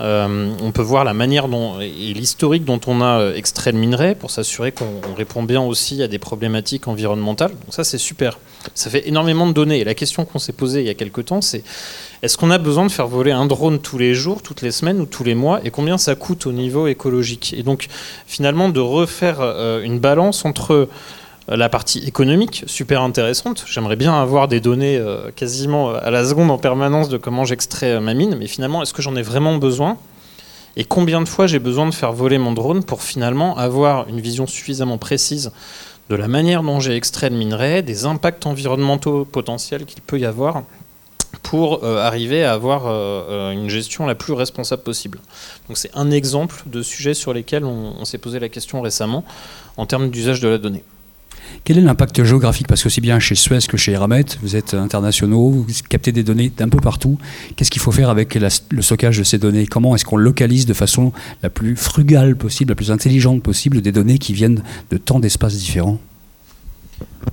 Euh, 0.00 0.52
on 0.60 0.72
peut 0.72 0.82
voir 0.82 1.04
la 1.04 1.14
manière 1.14 1.48
dont 1.48 1.80
et 1.80 2.14
l'historique 2.14 2.64
dont 2.64 2.80
on 2.86 3.00
a 3.00 3.20
euh, 3.20 3.34
extrait 3.34 3.72
le 3.72 3.78
minerai 3.78 4.14
pour 4.14 4.30
s'assurer 4.30 4.72
qu'on 4.72 5.14
répond 5.16 5.42
bien 5.42 5.62
aussi 5.62 6.02
à 6.02 6.08
des 6.08 6.18
problématiques 6.18 6.88
environnementales. 6.88 7.50
Donc 7.50 7.72
ça 7.72 7.84
c'est 7.84 7.98
super. 7.98 8.38
Ça 8.74 8.90
fait 8.90 9.08
énormément 9.08 9.46
de 9.46 9.52
données. 9.52 9.80
Et 9.80 9.84
la 9.84 9.94
question 9.94 10.24
qu'on 10.24 10.38
s'est 10.38 10.52
posée 10.52 10.80
il 10.80 10.86
y 10.86 10.90
a 10.90 10.94
quelques 10.94 11.26
temps, 11.26 11.40
c'est 11.40 11.62
est-ce 12.22 12.36
qu'on 12.36 12.50
a 12.50 12.58
besoin 12.58 12.84
de 12.84 12.90
faire 12.90 13.06
voler 13.06 13.30
un 13.30 13.46
drone 13.46 13.78
tous 13.78 13.96
les 13.96 14.12
jours, 14.12 14.42
toutes 14.42 14.62
les 14.62 14.72
semaines 14.72 15.00
ou 15.00 15.06
tous 15.06 15.22
les 15.22 15.36
mois 15.36 15.60
Et 15.64 15.70
combien 15.70 15.98
ça 15.98 16.16
coûte 16.16 16.46
au 16.46 16.52
niveau 16.52 16.88
écologique 16.88 17.54
Et 17.56 17.62
donc, 17.62 17.86
finalement, 18.26 18.68
de 18.68 18.80
refaire 18.80 19.36
euh, 19.40 19.82
une 19.82 20.00
balance 20.00 20.44
entre 20.44 20.72
euh, 20.72 20.86
la 21.46 21.68
partie 21.68 22.00
économique, 22.00 22.64
super 22.66 23.02
intéressante. 23.02 23.64
J'aimerais 23.68 23.94
bien 23.94 24.20
avoir 24.20 24.48
des 24.48 24.58
données 24.58 24.96
euh, 24.96 25.30
quasiment 25.30 25.90
à 25.90 26.10
la 26.10 26.24
seconde 26.24 26.50
en 26.50 26.58
permanence 26.58 27.08
de 27.08 27.18
comment 27.18 27.44
j'extrais 27.44 28.00
ma 28.00 28.14
mine, 28.14 28.36
mais 28.36 28.48
finalement, 28.48 28.82
est-ce 28.82 28.92
que 28.92 29.02
j'en 29.02 29.14
ai 29.14 29.22
vraiment 29.22 29.56
besoin 29.56 29.96
Et 30.76 30.82
combien 30.82 31.20
de 31.20 31.28
fois 31.28 31.46
j'ai 31.46 31.60
besoin 31.60 31.86
de 31.86 31.94
faire 31.94 32.12
voler 32.12 32.38
mon 32.38 32.50
drone 32.50 32.82
pour 32.82 33.02
finalement 33.02 33.56
avoir 33.56 34.08
une 34.08 34.20
vision 34.20 34.48
suffisamment 34.48 34.98
précise 34.98 35.52
de 36.10 36.16
la 36.16 36.26
manière 36.26 36.64
dont 36.64 36.80
j'ai 36.80 36.96
extrait 36.96 37.30
le 37.30 37.36
minerai, 37.36 37.82
des 37.82 38.06
impacts 38.06 38.46
environnementaux 38.46 39.24
potentiels 39.24 39.84
qu'il 39.84 40.02
peut 40.02 40.18
y 40.18 40.24
avoir 40.24 40.64
pour 41.42 41.84
euh, 41.84 41.98
arriver 41.98 42.44
à 42.44 42.52
avoir 42.52 42.86
euh, 42.86 42.92
euh, 43.30 43.52
une 43.52 43.68
gestion 43.68 44.06
la 44.06 44.14
plus 44.14 44.32
responsable 44.32 44.82
possible. 44.82 45.18
Donc 45.68 45.76
c'est 45.76 45.90
un 45.94 46.10
exemple 46.10 46.62
de 46.66 46.82
sujet 46.82 47.14
sur 47.14 47.32
lesquels 47.32 47.64
on, 47.64 48.04
s'est 48.04 48.18
posé 48.18 48.38
la 48.38 48.48
question 48.48 48.80
récemment 48.80 49.24
en 49.76 49.86
termes 49.86 50.10
d'usage 50.10 50.40
de 50.40 50.48
la 50.48 50.58
donnée. 50.58 50.84
Quel 51.64 51.78
est 51.78 51.82
l'impact 51.82 52.22
géographique? 52.24 52.66
Parce 52.66 52.82
que 52.82 52.88
aussi 52.88 53.00
bien 53.00 53.18
chez 53.18 53.34
Suez 53.34 53.60
que 53.68 53.76
chez 53.76 53.92
Eramet, 53.92 54.24
vous 54.42 54.56
êtes 54.56 54.74
internationaux, 54.74 55.50
vous 55.50 55.66
captez 55.88 56.12
des 56.12 56.22
données 56.22 56.50
d'un 56.54 56.68
peu 56.68 56.78
partout. 56.78 57.18
Qu'est-ce 57.56 57.70
qu'il 57.70 57.80
faut 57.80 57.92
faire 57.92 58.10
avec 58.10 58.34
le 58.34 58.82
stockage 58.82 59.18
de 59.18 59.24
ces 59.24 59.38
données? 59.38 59.66
Comment 59.66 59.94
est-ce 59.94 60.04
qu'on 60.04 60.16
localise 60.16 60.66
de 60.66 60.74
façon 60.74 61.12
la 61.42 61.50
plus 61.50 61.74
frugale 61.76 62.36
possible, 62.36 62.70
la 62.72 62.76
plus 62.76 62.90
intelligente 62.90 63.42
possible 63.42 63.80
des 63.80 63.92
données 63.92 64.18
qui 64.18 64.34
viennent 64.34 64.62
de 64.90 64.98
tant 64.98 65.20
d'espaces 65.20 65.56
différents? 65.56 65.98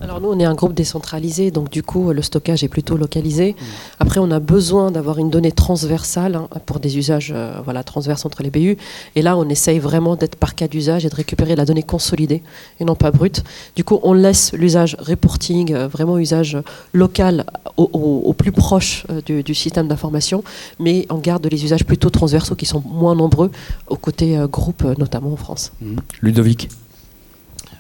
Alors 0.02 0.22
nous, 0.22 0.30
on 0.30 0.40
est 0.40 0.46
un 0.46 0.54
groupe 0.54 0.74
décentralisé, 0.74 1.52
donc 1.52 1.70
du 1.70 1.82
coup, 1.82 2.12
le 2.12 2.22
stockage 2.22 2.64
est 2.64 2.68
plutôt 2.68 2.98
localisé. 2.98 3.56
Après, 4.00 4.20
on 4.20 4.30
a 4.32 4.40
besoin 4.40 4.92
d'avoir 4.92 5.18
une 5.18 5.30
donnée 5.30 5.52
transversale 5.52 6.36
hein, 6.36 6.48
pour 6.66 6.80
des 6.80 6.98
usages 6.98 7.32
euh, 7.36 7.54
voilà, 7.64 7.84
transverses 7.84 8.26
entre 8.26 8.44
les 8.44 8.50
BU. 8.50 8.78
Et 9.16 9.22
là, 9.22 9.38
on 9.38 9.48
essaye 9.50 9.80
vraiment 9.80 10.16
d'être 10.16 10.36
par 10.36 10.56
cas 10.56 10.68
d'usage 10.68 11.06
et 11.06 11.10
de 11.10 11.16
récupérer 11.16 11.56
la 11.56 11.66
donnée 11.66 11.84
consolidée 11.84 12.44
et 12.80 12.86
non 12.86 12.96
pas 12.96 13.12
brute. 13.12 13.44
Du 13.76 13.84
coup, 13.84 14.00
on 14.04 14.14
laisse 14.14 14.54
l'usage 14.54 14.96
reporting, 15.00 15.74
euh, 15.74 15.88
vraiment 15.88 16.18
usage 16.18 16.58
local 16.94 17.46
au, 17.78 18.34
plus 18.34 18.52
proche 18.52 19.06
euh, 19.10 19.22
du, 19.42 19.56
système 19.56 19.88
d'information, 19.88 20.44
mais 20.80 21.06
on 21.10 21.18
garde 21.18 21.48
les 21.48 21.64
usages 21.64 21.86
plutôt 21.86 22.10
transversaux 22.10 22.56
qui 22.56 22.66
sont 22.66 22.84
moins 22.86 23.16
nombreux 23.16 23.52
aux 23.88 23.98
côtés 23.98 24.38
groupe, 24.52 24.84
notamment 24.98 25.34
en 25.34 25.38
France. 25.38 25.72
Mm. 25.82 25.96
Ludovic? 26.22 26.70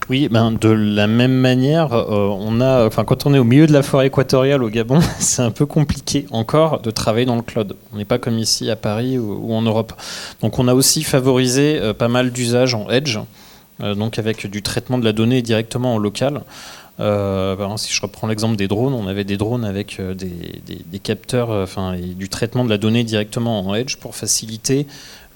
Oui, 0.07 0.29
ben 0.29 0.51
de 0.51 0.69
la 0.69 1.07
même 1.07 1.33
manière, 1.33 1.93
euh, 1.93 2.29
on 2.39 2.61
a, 2.61 2.85
enfin, 2.85 3.03
quand 3.03 3.25
on 3.25 3.33
est 3.33 3.39
au 3.39 3.43
milieu 3.43 3.65
de 3.65 3.73
la 3.73 3.81
forêt 3.81 4.07
équatoriale 4.07 4.63
au 4.63 4.69
Gabon, 4.69 4.99
c'est 5.19 5.41
un 5.41 5.49
peu 5.49 5.65
compliqué 5.65 6.27
encore 6.29 6.79
de 6.81 6.91
travailler 6.91 7.25
dans 7.25 7.35
le 7.35 7.41
cloud. 7.41 7.75
On 7.91 7.97
n'est 7.97 8.05
pas 8.05 8.19
comme 8.19 8.37
ici 8.37 8.69
à 8.69 8.75
Paris 8.75 9.17
ou, 9.17 9.53
en 9.53 9.63
Europe. 9.63 9.93
Donc, 10.41 10.59
on 10.59 10.67
a 10.67 10.75
aussi 10.75 11.03
favorisé 11.03 11.79
euh, 11.79 11.93
pas 11.93 12.07
mal 12.07 12.31
d'usages 12.31 12.75
en 12.75 12.87
edge, 12.89 13.17
euh, 13.81 13.95
donc 13.95 14.19
avec 14.19 14.45
du 14.45 14.61
traitement 14.61 14.99
de 14.99 15.05
la 15.05 15.11
donnée 15.11 15.41
directement 15.41 15.95
en 15.95 15.97
local. 15.97 16.43
Ben, 16.97 17.75
si 17.75 17.91
je 17.91 18.01
reprends 18.01 18.27
l'exemple 18.27 18.55
des 18.55 18.69
drones, 18.69 18.93
on 18.93 19.07
avait 19.07 19.25
des 19.25 19.35
drones 19.35 19.65
avec 19.65 19.99
des, 19.99 20.99
capteurs, 20.99 21.67
et 21.93 22.01
du 22.01 22.29
traitement 22.29 22.63
de 22.63 22.69
la 22.69 22.77
donnée 22.77 23.03
directement 23.03 23.67
en 23.67 23.75
edge 23.75 23.97
pour 23.97 24.15
faciliter 24.15 24.87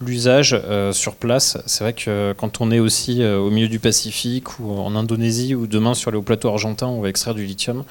l'usage 0.02 0.54
euh, 0.54 0.94
sur 0.94 1.16
place. 1.16 1.58
C'est 1.66 1.84
vrai 1.84 1.94
que 1.94 2.34
quand 2.38 2.62
on 2.62 2.72
est 2.72 2.80
aussi 2.80 3.22
euh, 3.22 3.38
au 3.38 3.50
milieu 3.50 3.68
du 3.68 3.80
Pacifique 3.80 4.60
ou 4.60 4.72
en 4.72 4.96
Indonésie 4.96 5.56
ou 5.56 5.68
demain 5.68 5.94
sur 5.94 6.12
les 6.12 6.18
hauts 6.18 6.22
plateaux 6.24 6.50
argentins 6.50 6.88
où 6.88 6.92
on 6.92 7.02
va 7.02 7.10
extraire 7.10 7.36
du 7.36 7.46
lithium, 7.46 7.84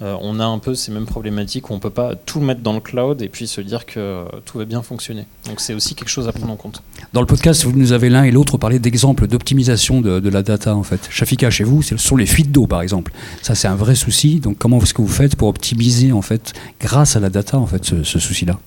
euh, 0.00 0.16
on 0.20 0.38
a 0.38 0.44
un 0.44 0.58
peu 0.58 0.74
ces 0.74 0.92
mêmes 0.92 1.06
problématiques 1.06 1.70
où 1.70 1.72
on 1.72 1.76
ne 1.76 1.80
peut 1.80 1.90
pas 1.90 2.14
tout 2.14 2.40
mettre 2.40 2.60
dans 2.60 2.74
le 2.74 2.80
cloud 2.80 3.20
et 3.22 3.28
puis 3.28 3.48
se 3.48 3.60
dire 3.60 3.86
que 3.86 4.24
tout 4.44 4.58
va 4.58 4.64
bien 4.64 4.82
fonctionner. 4.82 5.26
Donc 5.46 5.60
c'est 5.60 5.74
aussi 5.74 5.94
quelque 5.96 6.10
chose 6.10 6.28
à 6.28 6.32
prendre 6.32 6.52
en 6.52 6.56
compte. 6.56 6.82
Dans 7.12 7.20
le 7.20 7.26
podcast, 7.26 7.64
vous 7.64 7.72
nous 7.72 7.92
avez 7.92 8.08
l'un 8.08 8.22
et 8.22 8.30
l'autre 8.30 8.58
parlé 8.58 8.78
d'exemples 8.78 9.26
d'optimisation 9.26 10.00
de, 10.00 10.28
la 10.28 10.42
data 10.42 10.76
en 10.76 10.84
fait. 10.84 11.08
Shafika, 11.10 11.50
chez 11.50 11.64
vous, 11.64 11.82
ce 11.82 11.96
sont 11.96 12.16
les 12.16 12.26
fuites 12.26 12.52
d'eau 12.52 12.66
par 12.66 12.82
exemple. 12.82 13.12
Ça 13.42 13.56
c'est 13.56 13.68
un 13.68 13.74
vrai 13.74 13.96
souci. 13.96 14.38
Donc 14.38 14.58
comment 14.58 14.78
est-ce 14.80 14.94
que 14.94 15.02
vous 15.02 15.08
faites 15.08 15.34
pour 15.34 15.48
optimiser 15.48 16.12
en 16.12 16.22
fait 16.22 16.52
grâce 16.80 17.16
à 17.16 17.20
la 17.20 17.30
data 17.30 17.58
en 17.58 17.66
fait 17.66 17.84
ce 17.84 18.18
souci-là? 18.18 18.58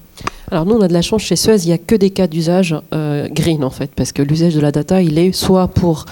Alors 0.51 0.65
nous, 0.65 0.75
on 0.75 0.81
a 0.81 0.89
de 0.89 0.93
la 0.93 1.01
chance 1.01 1.21
chez 1.21 1.37
Suez, 1.37 1.63
il 1.63 1.67
n'y 1.67 1.73
a 1.73 1.77
que 1.77 1.95
des 1.95 2.09
cas 2.09 2.27
d'usage 2.27 2.75
euh, 2.93 3.29
green 3.29 3.63
en 3.63 3.69
fait, 3.69 3.89
parce 3.95 4.11
que 4.11 4.21
l'usage 4.21 4.53
de 4.53 4.59
la 4.59 4.73
data, 4.73 5.01
il 5.01 5.17
est 5.17 5.31
soit 5.31 5.69
pour, 5.69 6.03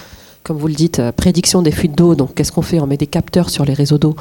comme 0.43 0.57
vous 0.57 0.69
le 0.69 0.75
dites, 0.75 0.99
euh, 0.99 1.11
prédiction 1.11 1.61
des 1.61 1.71
fuites 1.71 1.93
d'eau. 1.93 2.15
Donc 2.15 2.35
qu'est-ce 2.35 2.53
qu'on 2.53 2.61
fait 2.61 2.79
On 2.79 2.87
met 2.87 2.95
des 2.95 3.05
capteurs 3.05 3.49
sur 3.49 3.65
les 3.65 3.73
réseaux 3.73 3.97
d'eau 3.97 4.15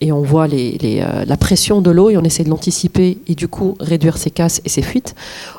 et 0.00 0.10
on 0.10 0.22
voit 0.22 0.46
euh, 0.50 1.24
la 1.26 1.36
pression 1.36 1.82
de 1.82 1.90
l'eau 1.90 2.08
et 2.08 2.16
on 2.16 2.24
essaie 2.24 2.44
de 2.44 2.48
l'anticiper 2.48 3.18
et 3.26 3.34
du 3.34 3.46
coup 3.46 3.76
réduire 3.78 4.16
ses 4.16 4.30
casses 4.30 4.62
et 4.64 4.70
ses 4.70 4.80
fuites. 4.80 5.14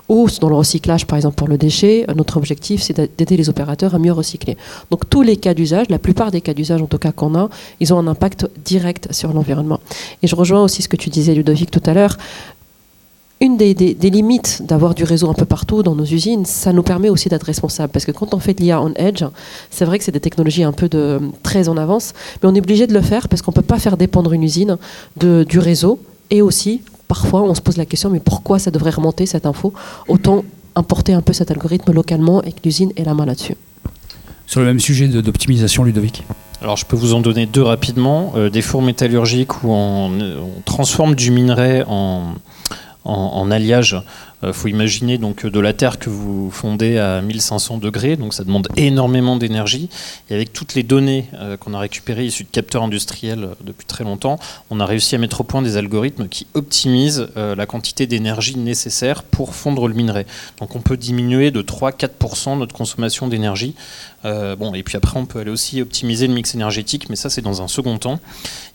Ou 0.09 0.27
dans 0.41 0.49
le 0.49 0.55
recyclage, 0.55 1.05
par 1.05 1.17
exemple 1.17 1.35
pour 1.35 1.47
le 1.47 1.59
déchet, 1.59 2.07
notre 2.15 2.37
objectif 2.37 2.81
c'est 2.81 2.99
d'aider 3.15 3.37
les 3.37 3.47
opérateurs 3.47 3.93
à 3.93 3.99
mieux 3.99 4.11
recycler. 4.13 4.57
Donc 4.89 5.07
tous 5.07 5.21
les 5.21 5.37
cas 5.37 5.53
d'usage, 5.53 5.85
la 5.89 5.99
plupart 5.99 6.31
des 6.31 6.41
cas 6.41 6.55
d'usage 6.55 6.81
en 6.81 6.87
tout 6.87 6.97
cas 6.97 7.11
qu'on 7.11 7.35
a, 7.35 7.47
ils 7.79 7.93
ont 7.93 7.99
un 7.99 8.07
impact 8.07 8.49
direct 8.65 9.13
sur 9.13 9.33
l'environnement. 9.33 9.79
Et 10.23 10.27
je 10.27 10.35
rejoins 10.35 10.63
aussi 10.63 10.81
ce 10.81 10.89
que 10.89 10.97
tu 10.97 11.11
disais 11.11 11.35
Ludovic 11.35 11.69
tout 11.69 11.83
à 11.85 11.93
l'heure 11.93 12.17
une 13.41 13.55
des, 13.55 13.73
limites 13.73 14.63
d'avoir 14.65 14.93
du 14.93 15.03
réseau 15.03 15.29
un 15.29 15.33
peu 15.33 15.45
partout 15.45 15.81
dans 15.81 15.95
nos 15.95 16.03
usines, 16.03 16.45
ça 16.45 16.73
nous 16.73 16.83
permet 16.83 17.09
aussi 17.09 17.29
d'être 17.29 17.43
responsable. 17.43 17.91
Parce 17.93 18.05
que 18.05 18.11
quand 18.11 18.33
on 18.33 18.39
fait 18.39 18.53
de 18.53 18.61
l'IA 18.61 18.81
on 18.81 18.93
edge, 18.95 19.23
c'est 19.69 19.85
vrai 19.85 19.97
que 19.97 20.03
c'est 20.03 20.11
des 20.11 20.19
technologies 20.19 20.63
un 20.63 20.73
peu 20.73 20.89
de, 20.89 21.19
très 21.41 21.69
en 21.69 21.77
avance, 21.77 22.13
mais 22.41 22.49
on 22.49 22.55
est 22.55 22.59
obligé 22.59 22.85
de 22.85 22.93
le 22.93 23.01
faire 23.01 23.29
parce 23.29 23.41
qu'on 23.41 23.51
ne 23.51 23.55
peut 23.55 23.61
pas 23.61 23.79
faire 23.79 23.95
dépendre 23.95 24.33
une 24.33 24.43
usine 24.43 24.77
de, 25.17 25.45
du 25.47 25.59
réseau. 25.59 25.99
Et 26.31 26.41
aussi, 26.41 26.81
parfois, 27.07 27.41
on 27.43 27.55
se 27.55 27.61
pose 27.61 27.77
la 27.77 27.85
question, 27.85 28.09
mais 28.09 28.19
pourquoi 28.19 28.59
ça 28.59 28.71
devrait 28.71 28.91
remonter 28.91 29.25
cette 29.25 29.45
info? 29.45 29.73
Autant 30.07 30.43
importer 30.75 31.13
un 31.13 31.21
peu 31.21 31.33
cet 31.33 31.49
algorithme 31.49 31.93
localement 31.93 32.43
et 32.43 32.51
que 32.51 32.59
l'usine 32.63 32.91
ait 32.95 33.03
la 33.03 33.13
main 33.13 33.25
là-dessus. 33.25 33.55
Sur 34.47 34.59
le 34.59 34.65
même 34.65 34.79
sujet 34.79 35.07
d'optimisation, 35.07 35.83
Ludovic? 35.83 36.23
Alors 36.61 36.75
je 36.75 36.85
peux 36.85 36.95
vous 36.95 37.13
en 37.13 37.21
donner 37.21 37.45
deux 37.45 37.61
rapidement. 37.61 38.33
Euh, 38.35 38.49
des 38.49 38.61
fours 38.61 38.81
métallurgiques 38.81 39.63
où 39.63 39.71
on, 39.71 40.11
transforme 40.65 41.15
du 41.15 41.31
minerai 41.31 41.83
en, 41.87 42.33
en, 43.09 43.51
alliage. 43.51 44.03
Il 44.41 44.49
euh, 44.49 44.53
faut 44.53 44.69
imaginer 44.69 45.17
donc 45.17 45.45
de 45.45 45.59
la 45.59 45.73
terre 45.73 45.99
que 45.99 46.09
vous 46.09 46.49
fondez 46.49 46.97
à 46.97 47.21
1500 47.21 47.77
degrés, 47.77 48.15
donc 48.15 48.33
ça 48.33 48.43
demande 48.43 48.67
énormément 48.77 49.35
d'énergie. 49.35 49.89
Et 50.29 50.35
avec 50.35 50.53
toutes 50.53 50.75
les 50.75 50.83
données 50.83 51.25
euh, 51.33 51.57
qu'on 51.57 51.73
a 51.73 51.79
récupérées 51.79 52.25
issues 52.25 52.45
de 52.45 52.49
capteurs 52.49 52.83
industriels 52.83 53.43
euh, 53.43 53.53
depuis 53.61 53.85
très 53.85 54.03
longtemps, 54.03 54.39
on 54.69 54.79
a 54.79 54.85
réussi 54.85 55.15
à 55.15 55.17
mettre 55.17 55.41
au 55.41 55.43
point 55.43 55.61
des 55.61 55.75
algorithmes 55.77 56.27
qui 56.29 56.47
optimisent 56.53 57.27
la 57.35 57.65
quantité 57.65 58.07
d'énergie 58.07 58.57
nécessaire 58.57 59.23
pour 59.23 59.55
fondre 59.55 59.87
le 59.87 59.93
minerai. 59.93 60.25
Donc 60.59 60.75
on 60.75 60.79
peut 60.79 60.97
diminuer 60.97 61.51
de 61.51 61.61
3-4% 61.61 62.57
notre 62.57 62.73
consommation 62.73 63.27
d'énergie 63.27 63.75
euh, 64.25 64.55
bon, 64.55 64.73
et 64.73 64.83
puis 64.83 64.97
après, 64.97 65.17
on 65.17 65.25
peut 65.25 65.39
aller 65.39 65.51
aussi 65.51 65.81
optimiser 65.81 66.27
le 66.27 66.33
mix 66.33 66.53
énergétique, 66.55 67.09
mais 67.09 67.15
ça, 67.15 67.29
c'est 67.29 67.41
dans 67.41 67.61
un 67.61 67.67
second 67.67 67.97
temps. 67.97 68.19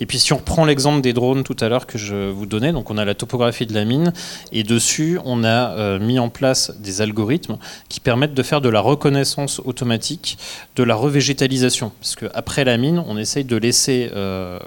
Et 0.00 0.06
puis, 0.06 0.18
si 0.18 0.33
on 0.33 0.38
reprend 0.38 0.64
l'exemple 0.64 1.00
des 1.00 1.12
drones 1.12 1.44
tout 1.44 1.56
à 1.61 1.68
l'heure 1.68 1.87
que 1.87 1.99
je 1.99 2.30
vous 2.30 2.47
donnais, 2.47 2.73
donc 2.73 2.90
on 2.90 2.99
a 2.99 3.04
la 3.04 3.14
topographie 3.14 3.66
de 3.66 3.75
la 3.75 3.85
mine, 3.85 4.12
et 4.52 4.62
dessus, 4.62 5.18
on 5.25 5.44
a 5.44 5.53
euh, 5.54 5.99
mis 5.99 6.18
en 6.18 6.28
place 6.28 6.73
des 6.78 7.00
algorithmes 7.00 7.56
qui 7.88 8.00
permettent 8.00 8.34
de 8.34 8.42
faire 8.42 8.61
de 8.61 8.68
la 8.68 8.80
reconnaissance 8.80 9.61
automatique 9.64 10.38
de 10.76 10.82
la 10.82 10.94
revégétalisation. 10.94 11.92
Parce 12.00 12.16
qu'après 12.16 12.64
la 12.64 12.76
mine, 12.76 13.02
on 13.06 13.16
essaye 13.16 13.44
de 13.44 13.56
laisser 13.56 14.11
euh, 14.14 14.58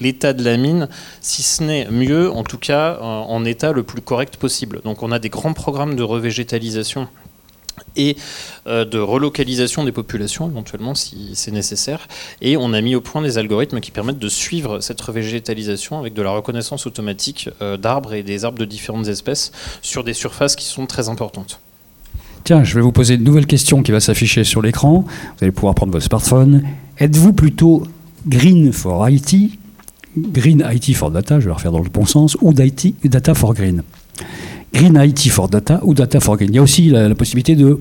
l'état 0.00 0.32
de 0.32 0.44
la 0.44 0.56
mine, 0.56 0.88
si 1.20 1.42
ce 1.42 1.62
n'est 1.62 1.88
mieux, 1.90 2.30
en 2.30 2.44
tout 2.44 2.58
cas, 2.58 2.98
en 3.00 3.44
état 3.44 3.72
le 3.72 3.82
plus 3.82 4.02
correct 4.02 4.36
possible. 4.36 4.80
Donc, 4.84 5.02
on 5.02 5.12
a 5.12 5.18
des 5.18 5.28
grands 5.28 5.52
programmes 5.52 5.96
de 5.96 6.02
revégétalisation 6.02 7.08
et 7.96 8.16
euh, 8.66 8.84
de 8.84 8.98
relocalisation 8.98 9.84
des 9.84 9.92
populations 9.92 10.48
éventuellement 10.48 10.94
si 10.94 11.30
c'est 11.34 11.50
nécessaire. 11.50 12.08
Et 12.40 12.56
on 12.56 12.72
a 12.72 12.80
mis 12.80 12.94
au 12.94 13.00
point 13.00 13.22
des 13.22 13.38
algorithmes 13.38 13.80
qui 13.80 13.90
permettent 13.90 14.18
de 14.18 14.28
suivre 14.28 14.80
cette 14.80 15.00
revégétalisation 15.00 15.98
avec 15.98 16.14
de 16.14 16.22
la 16.22 16.30
reconnaissance 16.30 16.86
automatique 16.86 17.50
euh, 17.62 17.76
d'arbres 17.76 18.14
et 18.14 18.22
des 18.22 18.44
arbres 18.44 18.58
de 18.58 18.64
différentes 18.64 19.08
espèces 19.08 19.52
sur 19.82 20.04
des 20.04 20.14
surfaces 20.14 20.56
qui 20.56 20.64
sont 20.64 20.86
très 20.86 21.08
importantes. 21.08 21.60
Tiens, 22.44 22.64
je 22.64 22.74
vais 22.74 22.80
vous 22.80 22.92
poser 22.92 23.14
une 23.14 23.24
nouvelle 23.24 23.46
question 23.46 23.82
qui 23.82 23.92
va 23.92 24.00
s'afficher 24.00 24.44
sur 24.44 24.62
l'écran. 24.62 25.04
Vous 25.06 25.42
allez 25.42 25.52
pouvoir 25.52 25.74
prendre 25.74 25.92
votre 25.92 26.04
smartphone. 26.04 26.62
Êtes-vous 26.98 27.32
plutôt 27.32 27.82
green 28.26 28.72
for 28.72 29.08
IT, 29.08 29.58
green 30.16 30.66
IT 30.70 30.96
for 30.96 31.10
data, 31.10 31.40
je 31.40 31.44
vais 31.44 31.48
le 31.48 31.54
refaire 31.54 31.72
dans 31.72 31.82
le 31.82 31.90
bon 31.90 32.06
sens, 32.06 32.36
ou 32.40 32.52
data 32.52 33.34
for 33.34 33.54
green? 33.54 33.82
Green 34.72 35.00
IT 35.02 35.30
for 35.30 35.48
Data 35.48 35.80
ou 35.82 35.94
Data 35.94 36.20
for 36.20 36.36
Green. 36.36 36.50
Il 36.50 36.56
y 36.56 36.58
a 36.58 36.62
aussi 36.62 36.88
la, 36.90 37.14
possibilité 37.14 37.56
de 37.56 37.78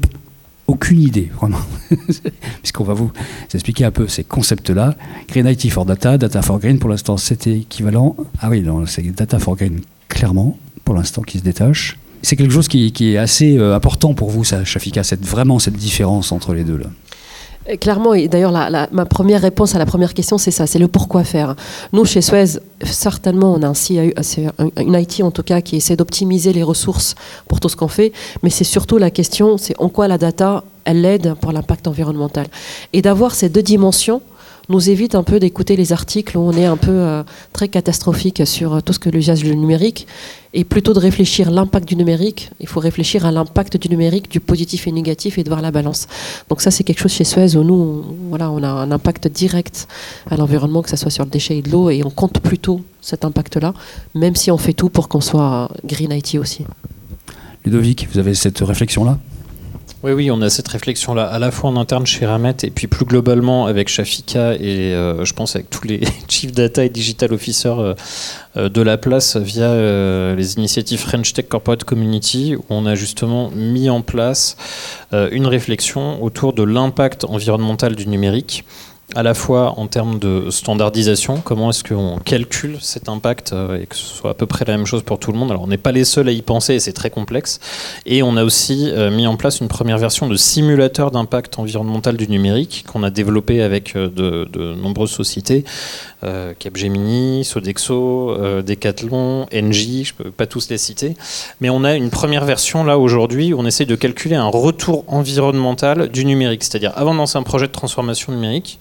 aucune 0.67 1.01
idée, 1.01 1.29
vraiment. 1.35 1.59
Puisqu'on 2.61 2.83
va 2.83 2.93
vous 2.93 3.11
expliquer 3.53 3.85
un 3.85 3.91
peu 3.91 4.07
ces 4.07 4.23
concepts-là. 4.23 4.95
Green 5.29 5.47
IT 5.47 5.69
for 5.71 5.85
Data, 5.85 6.17
Data 6.17 6.41
for 6.41 6.59
Green, 6.59 6.79
pour 6.79 6.89
l'instant, 6.89 7.17
c'était 7.17 7.59
équivalent. 7.59 8.15
Ah 8.41 8.49
oui, 8.49 8.65
c'est 8.85 9.03
Data 9.15 9.39
for 9.39 9.55
Green, 9.55 9.81
clairement, 10.09 10.57
pour 10.83 10.95
l'instant, 10.95 11.21
qui 11.21 11.39
se 11.39 11.43
détache. 11.43 11.97
C'est 12.21 12.35
quelque 12.35 12.53
chose 12.53 12.67
qui, 12.67 12.91
est 12.99 13.17
assez 13.17 13.57
euh, 13.57 13.75
important 13.75 14.13
pour 14.13 14.29
vous, 14.29 14.43
ça, 14.43 14.65
Shafika, 14.65 15.03
cette, 15.03 15.25
vraiment 15.25 15.59
cette 15.59 15.75
différence 15.75 16.31
entre 16.31 16.53
les 16.53 16.63
deux. 16.63 16.81
Euh, 17.69 17.75
clairement, 17.77 18.13
et 18.13 18.27
d'ailleurs, 18.27 18.51
ma 18.91 19.05
première 19.05 19.41
réponse 19.41 19.75
à 19.75 19.79
la 19.79 19.85
première 19.85 20.13
question, 20.13 20.37
c'est 20.37 20.51
ça, 20.51 20.67
c'est 20.67 20.79
le 20.79 20.87
pourquoi 20.87 21.23
faire. 21.23 21.55
Nous, 21.93 22.05
chez 22.05 22.21
Suez, 22.21 22.59
certainement, 22.83 23.53
on 23.53 23.63
a 23.63 23.67
un, 23.69 24.83
une 24.83 24.95
IT 24.95 25.21
en 25.21 25.31
tout 25.31 25.43
cas 25.43 25.61
qui 25.61 25.75
essaie 25.77 25.95
d'optimiser 25.95 26.53
les 26.53 26.63
ressources 26.63 27.15
pour 27.47 27.59
tout 27.59 27.69
ce 27.69 27.75
qu'on 27.75 27.87
fait, 27.87 28.11
mais 28.43 28.49
c'est 28.49 28.63
surtout 28.63 28.97
la 28.97 29.11
question, 29.11 29.57
c'est 29.57 29.75
en 29.79 29.89
quoi 29.89 30.07
la 30.07 30.17
data, 30.17 30.63
elle 30.85 31.03
aide 31.05 31.33
pour 31.35 31.51
l'impact 31.51 31.87
environnemental. 31.87 32.47
Et 32.93 33.01
d'avoir 33.01 33.35
ces 33.35 33.49
deux 33.49 33.63
dimensions, 33.63 34.21
nous 34.69 34.89
évite 34.89 35.15
un 35.15 35.23
peu 35.23 35.39
d'écouter 35.39 35.75
les 35.75 35.93
articles 35.93 36.37
où 36.37 36.41
on 36.41 36.51
est 36.51 36.65
un 36.65 36.77
peu 36.77 36.91
euh, 36.91 37.23
très 37.53 37.67
catastrophique 37.67 38.45
sur 38.45 38.75
euh, 38.75 38.81
tout 38.81 38.93
ce 38.93 38.99
que 38.99 39.09
l'usage 39.09 39.43
du 39.43 39.55
numérique 39.55 40.07
et 40.53 40.63
plutôt 40.63 40.93
de 40.93 40.99
réfléchir 40.99 41.51
l'impact 41.51 41.87
du 41.87 41.95
numérique. 41.95 42.49
Il 42.59 42.67
faut 42.67 42.79
réfléchir 42.79 43.25
à 43.25 43.31
l'impact 43.31 43.77
du 43.77 43.89
numérique, 43.89 44.29
du 44.29 44.39
positif 44.39 44.87
et 44.87 44.91
négatif 44.91 45.37
et 45.37 45.43
de 45.43 45.49
voir 45.49 45.61
la 45.61 45.71
balance. 45.71 46.07
Donc 46.49 46.61
ça, 46.61 46.71
c'est 46.71 46.83
quelque 46.83 46.99
chose 46.99 47.11
chez 47.11 47.23
Suez 47.23 47.55
où 47.55 47.63
nous, 47.63 48.03
voilà, 48.29 48.51
on 48.51 48.63
a 48.63 48.67
un 48.67 48.91
impact 48.91 49.27
direct 49.27 49.87
à 50.29 50.35
l'environnement, 50.35 50.81
que 50.81 50.89
ce 50.89 50.97
soit 50.97 51.11
sur 51.11 51.23
le 51.23 51.29
déchet 51.29 51.57
et 51.57 51.61
de 51.61 51.69
l'eau, 51.69 51.89
et 51.89 52.03
on 52.03 52.09
compte 52.09 52.39
plutôt 52.39 52.81
cet 53.01 53.23
impact-là, 53.23 53.73
même 54.15 54.35
si 54.35 54.51
on 54.51 54.57
fait 54.57 54.73
tout 54.73 54.89
pour 54.89 55.07
qu'on 55.07 55.21
soit 55.21 55.69
Green 55.85 56.11
IT 56.11 56.35
aussi. 56.35 56.65
Ludovic, 57.63 58.07
vous 58.11 58.19
avez 58.19 58.33
cette 58.33 58.59
réflexion-là? 58.59 59.19
Oui, 60.03 60.11
oui, 60.11 60.29
on 60.29 60.41
a 60.41 60.49
cette 60.51 60.67
réflexion-là, 60.67 61.25
à 61.25 61.39
la 61.39 61.49
fois 61.49 61.71
en 61.71 61.75
interne 61.75 62.05
chez 62.05 62.27
Ramet 62.27 62.55
et 62.61 62.69
puis 62.69 62.85
plus 62.85 63.03
globalement 63.03 63.65
avec 63.65 63.89
Shafika 63.89 64.53
et 64.53 64.93
euh, 64.93 65.25
je 65.25 65.33
pense 65.33 65.55
avec 65.55 65.71
tous 65.71 65.87
les 65.87 66.01
Chief 66.27 66.51
Data 66.51 66.85
et 66.85 66.89
Digital 66.89 67.33
Officers 67.33 67.79
euh, 67.79 67.93
euh, 68.57 68.69
de 68.69 68.81
la 68.81 68.97
place 68.97 69.37
via 69.37 69.73
les 70.35 70.53
initiatives 70.53 70.99
French 70.99 71.33
Tech 71.33 71.47
Corporate 71.47 71.83
Community 71.83 72.55
où 72.55 72.63
on 72.69 72.85
a 72.85 72.93
justement 72.93 73.49
mis 73.51 73.89
en 73.89 74.01
place 74.01 74.55
une 75.11 75.47
réflexion 75.47 76.21
autour 76.23 76.53
de 76.53 76.63
l'impact 76.63 77.23
environnemental 77.25 77.95
du 77.95 78.07
numérique 78.07 78.65
à 79.15 79.23
la 79.23 79.33
fois 79.33 79.79
en 79.79 79.87
termes 79.87 80.19
de 80.19 80.49
standardisation, 80.49 81.37
comment 81.37 81.69
est-ce 81.69 81.83
qu'on 81.83 82.19
calcule 82.19 82.77
cet 82.81 83.07
impact 83.07 83.53
euh, 83.53 83.81
et 83.81 83.85
que 83.85 83.95
ce 83.95 84.05
soit 84.05 84.31
à 84.31 84.33
peu 84.33 84.45
près 84.45 84.65
la 84.65 84.75
même 84.75 84.85
chose 84.85 85.01
pour 85.01 85.17
tout 85.17 85.31
le 85.31 85.37
monde. 85.37 85.49
Alors 85.49 85.63
on 85.63 85.67
n'est 85.67 85.77
pas 85.77 85.93
les 85.93 86.03
seuls 86.03 86.27
à 86.27 86.31
y 86.31 86.41
penser 86.41 86.73
et 86.73 86.79
c'est 86.79 86.91
très 86.91 87.09
complexe. 87.09 87.61
Et 88.05 88.21
on 88.21 88.35
a 88.35 88.43
aussi 88.43 88.91
euh, 88.91 89.09
mis 89.09 89.25
en 89.25 89.37
place 89.37 89.61
une 89.61 89.69
première 89.69 89.97
version 89.97 90.27
de 90.27 90.35
simulateur 90.35 91.11
d'impact 91.11 91.57
environnemental 91.57 92.17
du 92.17 92.27
numérique 92.27 92.83
qu'on 92.85 93.01
a 93.01 93.09
développé 93.09 93.61
avec 93.61 93.95
euh, 93.95 94.09
de, 94.09 94.75
nombreuses 94.75 95.11
sociétés, 95.11 95.63
Capgemini, 96.59 97.45
Sodexo, 97.45 98.35
Decathlon, 98.63 99.45
Engie, 99.53 100.03
je 100.03 100.13
ne 100.13 100.23
peux 100.23 100.31
pas 100.31 100.47
tous 100.47 100.69
les 100.69 100.77
citer. 100.77 101.15
Mais 101.61 101.69
on 101.69 101.83
a 101.83 101.93
une 101.93 102.09
première 102.09 102.43
version 102.43 102.83
là 102.83 102.97
aujourd'hui 102.97 103.53
où 103.53 103.59
on 103.59 103.65
essaie 103.65 103.85
de 103.85 103.95
calculer 103.95 104.35
un 104.35 104.47
retour 104.47 105.03
environnemental 105.07 106.09
du 106.09 106.25
numérique. 106.25 106.63
C'est-à-dire 106.63 106.91
avant 106.95 107.13
de 107.13 107.19
lancer 107.19 107.37
un 107.37 107.43
projet 107.43 107.67
de 107.67 107.71
transformation 107.71 108.33
numérique, 108.33 108.79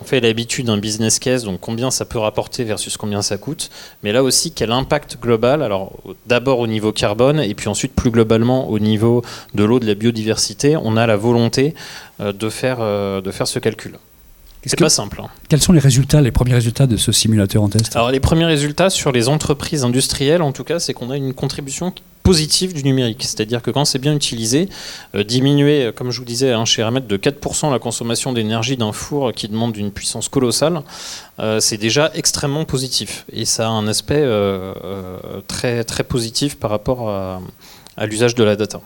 on 0.00 0.04
fait 0.04 0.20
l'habitude 0.20 0.66
d'un 0.66 0.78
business 0.78 1.18
case, 1.18 1.44
donc 1.44 1.60
combien 1.60 1.90
ça 1.90 2.04
peut 2.04 2.18
rapporter 2.18 2.64
versus 2.64 2.96
combien 2.96 3.22
ça 3.22 3.36
coûte, 3.36 3.70
mais 4.02 4.12
là 4.12 4.22
aussi 4.22 4.52
quel 4.52 4.72
impact 4.72 5.18
global, 5.20 5.62
alors 5.62 5.92
d'abord 6.26 6.58
au 6.58 6.66
niveau 6.66 6.92
carbone 6.92 7.40
et 7.40 7.54
puis 7.54 7.68
ensuite 7.68 7.94
plus 7.94 8.10
globalement 8.10 8.68
au 8.68 8.78
niveau 8.78 9.22
de 9.54 9.64
l'eau, 9.64 9.78
de 9.78 9.86
la 9.86 9.94
biodiversité, 9.94 10.76
on 10.76 10.96
a 10.96 11.06
la 11.06 11.16
volonté 11.16 11.74
euh, 12.20 12.32
de 12.32 12.48
faire, 12.48 12.78
euh, 12.80 13.20
de 13.20 13.30
faire 13.30 13.46
ce 13.46 13.58
calcul. 13.58 13.98
C'est 14.64 14.78
pas 14.78 14.90
simple. 14.90 15.22
Hein. 15.22 15.28
Quels 15.48 15.62
sont 15.62 15.72
les 15.72 15.80
résultats, 15.80 16.20
les 16.20 16.32
premiers 16.32 16.54
résultats 16.54 16.86
de 16.86 16.96
ce 16.96 17.12
simulateur 17.12 17.62
en 17.62 17.68
test? 17.68 17.96
Alors 17.96 18.10
les 18.10 18.20
premiers 18.20 18.44
résultats 18.44 18.90
sur 18.90 19.10
les 19.10 19.28
entreprises 19.28 19.84
industrielles, 19.84 20.42
en 20.42 20.52
tout 20.52 20.64
cas, 20.64 20.78
c'est 20.78 20.92
qu'on 20.92 21.10
a 21.10 21.16
une 21.16 21.32
contribution 21.32 21.94
positif 22.22 22.74
du 22.74 22.84
numérique. 22.84 23.22
C'est-à-dire 23.22 23.62
que 23.62 23.70
quand 23.70 23.84
c'est 23.84 23.98
bien 23.98 24.14
utilisé, 24.14 24.68
euh, 25.14 25.24
diminuer, 25.24 25.86
euh, 25.86 25.92
comme 25.92 26.10
je 26.10 26.18
vous 26.18 26.24
disais, 26.24 26.52
hein, 26.52 26.64
chez 26.64 26.82
Hermès, 26.82 27.02
de 27.02 27.16
4% 27.16 27.70
la 27.70 27.78
consommation 27.78 28.32
d'énergie 28.32 28.76
d'un 28.76 28.92
four 28.92 29.32
qui 29.32 29.48
demande 29.48 29.76
une 29.76 29.90
puissance 29.90 30.28
colossale, 30.28 30.82
euh, 31.38 31.60
c'est 31.60 31.78
déjà 31.78 32.10
extrêmement 32.14 32.64
positif. 32.64 33.24
Et 33.32 33.46
ça 33.46 33.66
a 33.66 33.70
un 33.70 33.88
aspect 33.88 34.24
très, 35.48 35.84
très 35.84 36.04
positif 36.04 36.58
par 36.58 36.70
rapport 36.70 37.08
à 37.08 38.06
l'usage 38.06 38.34
de 38.34 38.44
la 38.44 38.56
data. 38.56 38.80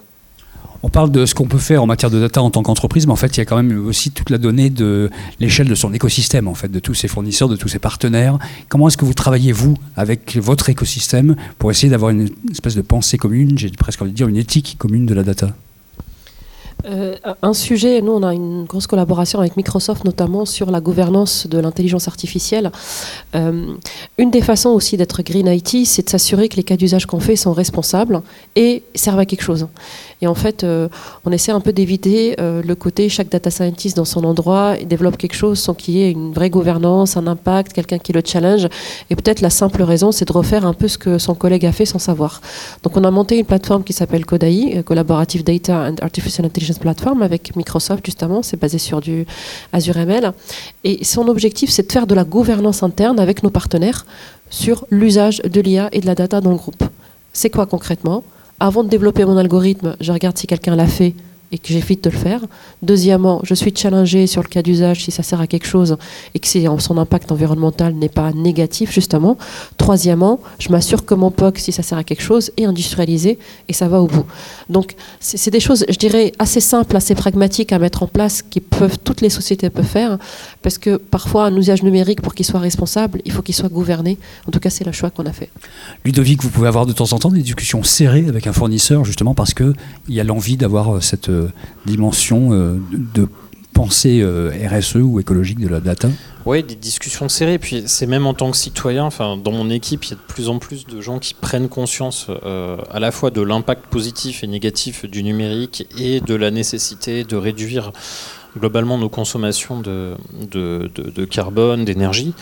On 0.86 0.90
parle 0.90 1.10
de 1.10 1.24
ce 1.24 1.34
qu'on 1.34 1.46
peut 1.46 1.56
faire 1.56 1.82
en 1.82 1.86
matière 1.86 2.10
de 2.10 2.20
data 2.20 2.42
en 2.42 2.50
tant 2.50 2.62
qu'entreprise, 2.62 3.06
mais 3.06 3.12
en 3.14 3.16
fait, 3.16 3.38
il 3.38 3.38
y 3.38 3.40
a 3.40 3.46
quand 3.46 3.56
même 3.56 3.86
aussi 3.86 4.10
toute 4.10 4.28
la 4.28 4.36
donnée 4.36 4.68
de 4.68 5.10
l'échelle 5.40 5.66
de 5.66 5.74
son 5.74 5.94
écosystème, 5.94 6.46
en 6.46 6.52
fait, 6.52 6.68
de 6.68 6.78
tous 6.78 6.92
ses 6.92 7.08
fournisseurs, 7.08 7.48
de 7.48 7.56
tous 7.56 7.68
ses 7.68 7.78
partenaires. 7.78 8.38
Comment 8.68 8.88
est-ce 8.88 8.98
que 8.98 9.06
vous 9.06 9.14
travaillez, 9.14 9.50
vous, 9.50 9.78
avec 9.96 10.36
votre 10.36 10.68
écosystème, 10.68 11.36
pour 11.58 11.70
essayer 11.70 11.88
d'avoir 11.88 12.10
une 12.10 12.28
espèce 12.50 12.74
de 12.74 12.82
pensée 12.82 13.16
commune, 13.16 13.56
j'ai 13.56 13.70
presque 13.70 14.02
envie 14.02 14.10
de 14.10 14.16
dire 14.16 14.28
une 14.28 14.36
éthique 14.36 14.76
commune 14.76 15.06
de 15.06 15.14
la 15.14 15.22
data? 15.22 15.54
Euh, 16.86 17.14
un 17.42 17.54
sujet, 17.54 18.02
nous 18.02 18.12
on 18.12 18.22
a 18.22 18.34
une 18.34 18.64
grosse 18.64 18.86
collaboration 18.86 19.38
avec 19.38 19.56
Microsoft 19.56 20.04
notamment 20.04 20.44
sur 20.44 20.70
la 20.70 20.80
gouvernance 20.80 21.46
de 21.46 21.58
l'intelligence 21.58 22.08
artificielle. 22.08 22.70
Euh, 23.34 23.74
une 24.18 24.30
des 24.30 24.42
façons 24.42 24.70
aussi 24.70 24.96
d'être 24.96 25.22
Green 25.22 25.46
IT, 25.46 25.86
c'est 25.86 26.04
de 26.04 26.10
s'assurer 26.10 26.48
que 26.48 26.56
les 26.56 26.62
cas 26.62 26.76
d'usage 26.76 27.06
qu'on 27.06 27.20
fait 27.20 27.36
sont 27.36 27.52
responsables 27.52 28.22
et 28.54 28.82
servent 28.94 29.20
à 29.20 29.26
quelque 29.26 29.42
chose. 29.42 29.66
Et 30.20 30.26
en 30.26 30.34
fait, 30.34 30.64
euh, 30.64 30.88
on 31.24 31.32
essaie 31.32 31.52
un 31.52 31.60
peu 31.60 31.72
d'éviter 31.72 32.36
le 32.38 32.74
côté 32.74 33.08
chaque 33.08 33.28
data 33.28 33.50
scientist 33.50 33.96
dans 33.96 34.04
son 34.04 34.24
endroit 34.24 34.78
et 34.78 34.84
développe 34.84 35.16
quelque 35.16 35.34
chose 35.34 35.58
sans 35.58 35.74
qu'il 35.74 35.94
y 35.94 36.02
ait 36.02 36.10
une 36.10 36.32
vraie 36.32 36.50
gouvernance, 36.50 37.16
un 37.16 37.26
impact, 37.26 37.72
quelqu'un 37.72 37.98
qui 37.98 38.12
le 38.12 38.22
challenge. 38.24 38.68
Et 39.10 39.16
peut-être 39.16 39.40
la 39.40 39.50
simple 39.50 39.82
raison, 39.82 40.12
c'est 40.12 40.26
de 40.26 40.32
refaire 40.32 40.66
un 40.66 40.74
peu 40.74 40.88
ce 40.88 40.98
que 40.98 41.18
son 41.18 41.34
collègue 41.34 41.66
a 41.66 41.72
fait 41.72 41.86
sans 41.86 41.98
savoir. 41.98 42.40
Donc 42.82 42.96
on 42.96 43.04
a 43.04 43.10
monté 43.10 43.38
une 43.38 43.46
plateforme 43.46 43.84
qui 43.84 43.92
s'appelle 43.92 44.24
Kodai, 44.24 44.82
Collaborative 44.84 45.44
Data 45.44 45.88
and 45.88 45.96
Artificial 46.02 46.46
Intelligence 46.46 46.73
plateforme 46.78 47.22
avec 47.22 47.56
Microsoft 47.56 48.04
justement, 48.04 48.42
c'est 48.42 48.58
basé 48.58 48.78
sur 48.78 49.00
du 49.00 49.26
Azure 49.72 49.96
ML. 49.96 50.32
Et 50.84 51.04
son 51.04 51.28
objectif, 51.28 51.70
c'est 51.70 51.86
de 51.86 51.92
faire 51.92 52.06
de 52.06 52.14
la 52.14 52.24
gouvernance 52.24 52.82
interne 52.82 53.18
avec 53.20 53.42
nos 53.42 53.50
partenaires 53.50 54.06
sur 54.50 54.86
l'usage 54.90 55.38
de 55.42 55.60
l'IA 55.60 55.88
et 55.92 56.00
de 56.00 56.06
la 56.06 56.14
data 56.14 56.40
dans 56.40 56.50
le 56.50 56.56
groupe. 56.56 56.84
C'est 57.32 57.50
quoi 57.50 57.66
concrètement? 57.66 58.22
Avant 58.60 58.84
de 58.84 58.88
développer 58.88 59.24
mon 59.24 59.36
algorithme, 59.36 59.96
je 60.00 60.12
regarde 60.12 60.38
si 60.38 60.46
quelqu'un 60.46 60.76
l'a 60.76 60.86
fait 60.86 61.14
et 61.54 61.58
que 61.58 61.68
j'évite 61.68 62.02
de 62.02 62.10
le 62.10 62.16
faire. 62.16 62.40
Deuxièmement, 62.82 63.40
je 63.44 63.54
suis 63.54 63.72
challengé 63.74 64.26
sur 64.26 64.42
le 64.42 64.48
cas 64.48 64.60
d'usage 64.60 65.04
si 65.04 65.12
ça 65.12 65.22
sert 65.22 65.40
à 65.40 65.46
quelque 65.46 65.68
chose 65.68 65.96
et 66.34 66.40
que 66.40 66.48
son 66.80 66.98
impact 66.98 67.30
environnemental 67.30 67.94
n'est 67.94 68.08
pas 68.08 68.32
négatif, 68.32 68.92
justement. 68.92 69.38
Troisièmement, 69.78 70.40
je 70.58 70.70
m'assure 70.70 71.04
que 71.04 71.14
mon 71.14 71.30
POC, 71.30 71.58
si 71.58 71.70
ça 71.70 71.84
sert 71.84 71.96
à 71.96 72.02
quelque 72.02 72.22
chose, 72.22 72.50
est 72.56 72.64
industrialisé 72.64 73.38
et 73.68 73.72
ça 73.72 73.86
va 73.86 74.02
au 74.02 74.08
bout. 74.08 74.26
Donc, 74.68 74.96
c'est 75.20 75.52
des 75.52 75.60
choses, 75.60 75.86
je 75.88 75.96
dirais, 75.96 76.32
assez 76.40 76.58
simples, 76.58 76.96
assez 76.96 77.14
pragmatiques 77.14 77.72
à 77.72 77.78
mettre 77.78 78.02
en 78.02 78.08
place 78.08 78.42
qui 78.42 78.60
peuvent, 78.60 78.98
toutes 78.98 79.20
les 79.20 79.30
sociétés 79.30 79.70
peuvent 79.70 79.84
faire 79.84 80.18
parce 80.60 80.76
que 80.76 80.96
parfois, 80.96 81.44
un 81.44 81.56
usage 81.56 81.84
numérique, 81.84 82.20
pour 82.20 82.34
qu'il 82.34 82.44
soit 82.44 82.58
responsable, 82.58 83.22
il 83.24 83.30
faut 83.30 83.42
qu'il 83.42 83.54
soit 83.54 83.68
gouverné. 83.68 84.18
En 84.48 84.50
tout 84.50 84.58
cas, 84.58 84.70
c'est 84.70 84.84
le 84.84 84.90
choix 84.90 85.10
qu'on 85.10 85.26
a 85.26 85.32
fait. 85.32 85.50
Ludovic, 86.04 86.42
vous 86.42 86.50
pouvez 86.50 86.66
avoir 86.66 86.84
de 86.84 86.92
temps 86.92 87.12
en 87.12 87.18
temps 87.20 87.30
des 87.30 87.42
discussions 87.42 87.84
serrées 87.84 88.26
avec 88.26 88.48
un 88.48 88.52
fournisseur, 88.52 89.04
justement 89.04 89.34
parce 89.34 89.54
qu'il 89.54 89.74
y 90.08 90.18
a 90.18 90.24
l'envie 90.24 90.56
d'avoir 90.56 91.00
cette 91.00 91.30
dimension 91.86 92.52
euh, 92.52 92.78
de 92.92 93.28
pensée 93.72 94.20
euh, 94.22 94.52
RSE 94.70 94.96
ou 94.96 95.18
écologique 95.18 95.58
de 95.58 95.68
la 95.68 95.80
data 95.80 96.08
Oui, 96.46 96.62
des 96.62 96.76
discussions 96.76 97.28
serrées. 97.28 97.58
Puis 97.58 97.82
c'est 97.86 98.06
même 98.06 98.26
en 98.26 98.34
tant 98.34 98.50
que 98.50 98.56
citoyen, 98.56 99.04
enfin, 99.04 99.36
dans 99.36 99.50
mon 99.50 99.68
équipe, 99.68 100.04
il 100.04 100.10
y 100.10 100.12
a 100.12 100.16
de 100.16 100.20
plus 100.20 100.48
en 100.48 100.58
plus 100.58 100.86
de 100.86 101.00
gens 101.00 101.18
qui 101.18 101.34
prennent 101.34 101.68
conscience 101.68 102.28
euh, 102.30 102.76
à 102.90 103.00
la 103.00 103.10
fois 103.10 103.30
de 103.30 103.40
l'impact 103.40 103.86
positif 103.86 104.44
et 104.44 104.46
négatif 104.46 105.04
du 105.04 105.22
numérique 105.22 105.86
et 105.98 106.20
de 106.20 106.34
la 106.34 106.50
nécessité 106.50 107.24
de 107.24 107.36
réduire 107.36 107.92
globalement 108.56 108.96
nos 108.98 109.08
consommations 109.08 109.80
de, 109.80 110.14
de, 110.52 111.24
carbone, 111.24 111.84
d'énergie. 111.84 112.34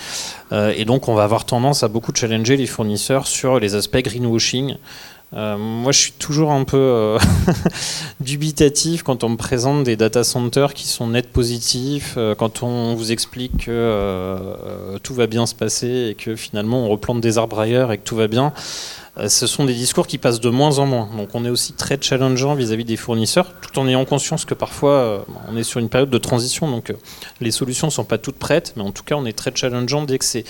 et 0.53 0.85
donc 0.85 1.09
on 1.09 1.15
va 1.15 1.25
avoir 1.25 1.47
tendance 1.47 1.85
à 1.85 1.89
beaucoup 1.89 2.13
challenger 2.15 2.59
les 2.59 2.67
fournisseurs 2.67 3.27
sur 3.27 3.59
les 3.59 3.75
aspects 3.75 3.97
greenwashing 4.05 4.77
Euh, 5.35 5.57
moi, 5.57 5.93
je 5.93 5.99
suis 5.99 6.13
toujours 6.13 6.53
un 6.53 6.65
peu 6.65 6.77
euh, 6.77 7.19
dubitatif 8.21 9.03
quand 9.03 9.25
on 9.25 9.31
me 9.31 9.37
présente 9.37 9.85
des 9.85 9.97
data 9.97 10.25
centers 10.25 10.75
qui 10.75 10.87
sont 10.87 11.09
net 11.09 11.31
positifs, 11.31 12.15
euh, 12.17 12.35
quand 12.35 12.63
on 12.63 12.95
vous 12.95 13.13
explique 13.13 13.67
que 13.67 14.99
tout 15.03 15.15
va 15.15 15.27
bien 15.27 15.47
se 15.47 15.55
passer 15.55 16.09
et 16.11 16.15
que 16.15 16.37
finalement 16.37 16.85
on 16.85 16.89
replante 16.89 17.21
des 17.21 17.39
arbres 17.39 17.59
ailleurs 17.59 17.93
et 17.93 17.99
que 17.99 18.05
tout 18.05 18.17
va 18.17 18.29
bien. 18.29 18.53
Euh, 19.19 19.29
ce 19.29 19.47
sont 19.47 19.67
des 19.67 19.75
discours 19.75 20.07
qui 20.07 20.17
passent 20.17 20.41
de 20.41 20.49
moins 20.49 20.79
en 20.79 20.87
moins. 20.87 21.09
Donc 21.17 21.31
on 21.35 21.45
est 21.45 21.51
aussi 21.51 21.75
très 21.75 21.99
challengeant 22.01 22.55
vis-à-vis 22.55 22.85
des 22.85 22.97
fournisseurs, 22.97 23.53
tout 23.61 23.79
en 23.79 23.87
ayant 23.87 24.07
conscience 24.07 24.47
que 24.47 24.55
parfois 24.55 24.93
euh, 24.93 25.19
on 25.51 25.57
est 25.57 25.65
sur 25.65 25.81
une 25.81 25.91
période 25.91 26.09
de 26.09 26.17
transition, 26.17 26.71
donc 26.71 26.89
euh, 26.89 26.95
les 27.43 27.51
solutions 27.51 27.89
ne 27.89 27.93
sont 27.93 28.05
pas 28.05 28.17
toutes 28.17 28.39
prêtes, 28.39 28.73
mais 28.77 28.83
en 28.83 28.91
tout 28.91 29.03
cas 29.03 29.17
on 29.17 29.27
est 29.27 29.35
très 29.35 29.53
challengeant 29.55 30.05
dès 30.05 30.17
que 30.17 30.25
c'est 30.25 30.45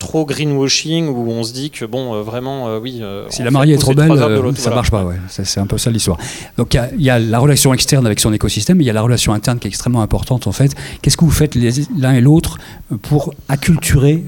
trop 0.00 0.26
greenwashing, 0.26 1.06
où 1.06 1.30
on 1.30 1.44
se 1.44 1.52
dit 1.52 1.70
que 1.70 1.84
bon, 1.84 2.20
vraiment, 2.22 2.78
oui... 2.78 3.02
si 3.30 3.42
la 3.42 3.50
mariée 3.50 3.74
est 3.74 3.78
trop 3.78 3.94
belle, 3.94 4.08
ça 4.56 4.70
ne 4.70 4.74
marche 4.74 4.90
pas, 4.90 5.04
ouais. 5.04 5.16
c'est 5.28 5.60
un 5.60 5.66
peu 5.66 5.78
ça 5.78 5.90
l'histoire. 5.90 6.18
Donc 6.56 6.74
il 6.74 7.02
y, 7.02 7.10
a 7.10 7.18
la 7.18 7.38
relation 7.38 7.72
externe 7.72 8.04
avec 8.04 8.18
son 8.18 8.32
écosystème, 8.32 8.80
il 8.80 8.84
y 8.84 8.90
a 8.90 8.92
la 8.92 9.02
relation 9.02 9.32
interne 9.32 9.58
qui 9.58 9.68
est 9.68 9.70
extrêmement 9.70 10.02
importante 10.02 10.46
en 10.46 10.52
fait. 10.52 10.74
Qu'est-ce 11.02 11.16
que 11.16 11.24
vous 11.24 11.30
faites 11.30 11.56
l'un 11.96 12.14
et 12.14 12.20
l'autre 12.20 12.58
pour 13.02 13.34
acculturer 13.48 14.24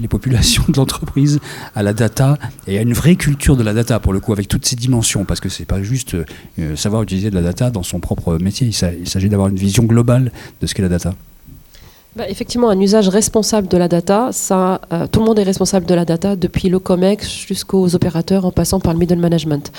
les 0.00 0.08
populations 0.08 0.64
de 0.68 0.76
l'entreprise 0.76 1.38
à 1.74 1.82
la 1.82 1.92
data 1.92 2.38
et 2.66 2.78
à 2.78 2.82
une 2.82 2.87
vraie 2.92 3.16
culture 3.16 3.56
de 3.56 3.62
la 3.62 3.74
data, 3.74 3.98
pour 4.00 4.12
le 4.12 4.20
coup, 4.20 4.32
avec 4.32 4.48
toutes 4.48 4.66
ces 4.66 4.76
dimensions, 4.76 5.24
parce 5.24 5.40
que 5.40 5.48
c'est 5.48 5.64
pas 5.64 5.82
juste 5.82 6.16
euh, 6.58 6.76
savoir 6.76 7.02
utiliser 7.02 7.30
de 7.30 7.34
la 7.34 7.42
data 7.42 7.70
dans 7.70 7.82
son 7.82 8.00
propre 8.00 8.38
métier, 8.38 8.66
il 8.66 9.08
s'agit 9.08 9.28
d'avoir 9.28 9.48
une 9.48 9.56
vision 9.56 9.84
globale 9.84 10.32
de 10.60 10.66
ce 10.66 10.74
qu'est 10.74 10.82
la 10.82 10.88
data. 10.88 11.14
Bah, 12.16 12.24
effectivement, 12.28 12.70
un 12.70 12.80
usage 12.80 13.08
responsable 13.08 13.68
de 13.68 13.76
la 13.76 13.86
data, 13.86 14.30
ça, 14.32 14.80
euh, 14.92 15.06
tout 15.06 15.20
le 15.20 15.26
monde 15.26 15.38
est 15.38 15.44
responsable 15.44 15.84
de 15.84 15.94
la 15.94 16.06
data, 16.06 16.36
depuis 16.36 16.68
le 16.70 16.78
COMEX 16.78 17.30
jusqu'aux 17.46 17.94
opérateurs, 17.94 18.46
en 18.46 18.50
passant 18.50 18.80
par 18.80 18.94
le 18.94 18.98
middle 18.98 19.18
management. 19.18 19.70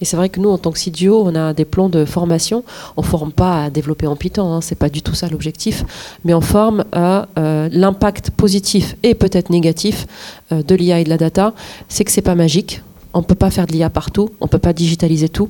Et 0.00 0.04
c'est 0.04 0.16
vrai 0.16 0.28
que 0.28 0.40
nous, 0.40 0.50
en 0.50 0.58
tant 0.58 0.72
que 0.72 0.78
CDO, 0.78 1.22
on 1.24 1.34
a 1.36 1.54
des 1.54 1.64
plans 1.64 1.88
de 1.88 2.04
formation. 2.04 2.64
On 2.96 3.02
ne 3.02 3.06
forme 3.06 3.32
pas 3.32 3.64
à 3.64 3.70
développer 3.70 4.06
en 4.08 4.16
Python, 4.16 4.52
hein, 4.52 4.60
c'est 4.60 4.74
pas 4.74 4.88
du 4.88 5.00
tout 5.00 5.14
ça 5.14 5.28
l'objectif, 5.28 5.84
mais 6.24 6.34
on 6.34 6.40
forme 6.40 6.84
à 6.90 7.28
euh, 7.38 7.68
l'impact 7.70 8.30
positif 8.30 8.96
et 9.04 9.14
peut-être 9.14 9.50
négatif 9.50 10.06
euh, 10.50 10.62
de 10.62 10.74
l'IA 10.74 11.00
et 11.00 11.04
de 11.04 11.08
la 11.08 11.18
data. 11.18 11.54
C'est 11.88 12.04
que 12.04 12.10
c'est 12.10 12.20
pas 12.20 12.34
magique. 12.34 12.82
On 13.14 13.20
ne 13.20 13.24
peut 13.24 13.36
pas 13.36 13.50
faire 13.50 13.66
de 13.66 13.72
l'IA 13.72 13.90
partout, 13.90 14.30
on 14.40 14.46
ne 14.46 14.50
peut 14.50 14.58
pas 14.58 14.74
digitaliser 14.74 15.30
tout, 15.30 15.48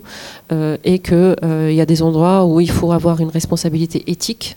et 0.52 1.00
qu'il 1.00 1.72
y 1.72 1.80
a 1.80 1.86
des 1.86 2.02
endroits 2.02 2.46
où 2.46 2.60
il 2.60 2.70
faut 2.70 2.92
avoir 2.92 3.18
une 3.18 3.30
responsabilité 3.30 4.04
éthique 4.06 4.56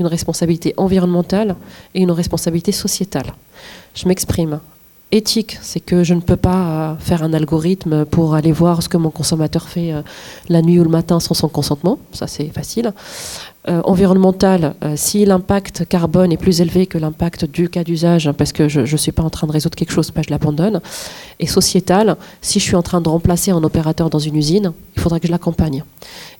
une 0.00 0.06
responsabilité 0.06 0.74
environnementale 0.76 1.56
et 1.94 2.00
une 2.00 2.10
responsabilité 2.10 2.72
sociétale. 2.72 3.32
Je 3.94 4.08
m'exprime. 4.08 4.60
Éthique, 5.12 5.58
c'est 5.62 5.80
que 5.80 6.02
je 6.02 6.14
ne 6.14 6.20
peux 6.20 6.36
pas 6.36 6.92
euh, 6.92 6.96
faire 6.96 7.22
un 7.22 7.32
algorithme 7.34 8.04
pour 8.04 8.34
aller 8.34 8.50
voir 8.50 8.82
ce 8.82 8.88
que 8.88 8.96
mon 8.96 9.10
consommateur 9.10 9.68
fait 9.68 9.92
euh, 9.92 10.02
la 10.48 10.60
nuit 10.60 10.80
ou 10.80 10.84
le 10.84 10.90
matin 10.90 11.20
sans 11.20 11.34
son 11.34 11.48
consentement. 11.48 11.98
Ça, 12.12 12.26
c'est 12.26 12.48
facile. 12.48 12.92
Euh, 13.66 13.80
environnemental, 13.84 14.74
euh, 14.84 14.92
si 14.94 15.24
l'impact 15.24 15.86
carbone 15.88 16.30
est 16.30 16.36
plus 16.36 16.60
élevé 16.60 16.84
que 16.84 16.98
l'impact 16.98 17.46
du 17.46 17.70
cas 17.70 17.82
d'usage, 17.82 18.30
parce 18.36 18.52
que 18.52 18.68
je 18.68 18.80
ne 18.80 18.96
suis 18.98 19.10
pas 19.10 19.22
en 19.22 19.30
train 19.30 19.46
de 19.46 19.52
résoudre 19.52 19.74
quelque 19.74 19.92
chose, 19.92 20.12
je 20.14 20.30
l'abandonne. 20.30 20.82
Et 21.40 21.46
sociétal, 21.46 22.18
si 22.42 22.60
je 22.60 22.64
suis 22.64 22.76
en 22.76 22.82
train 22.82 23.00
de 23.00 23.08
remplacer 23.08 23.52
un 23.52 23.64
opérateur 23.64 24.10
dans 24.10 24.18
une 24.18 24.36
usine, 24.36 24.74
il 24.96 25.00
faudra 25.00 25.18
que 25.18 25.26
je 25.26 25.32
l'accompagne. 25.32 25.82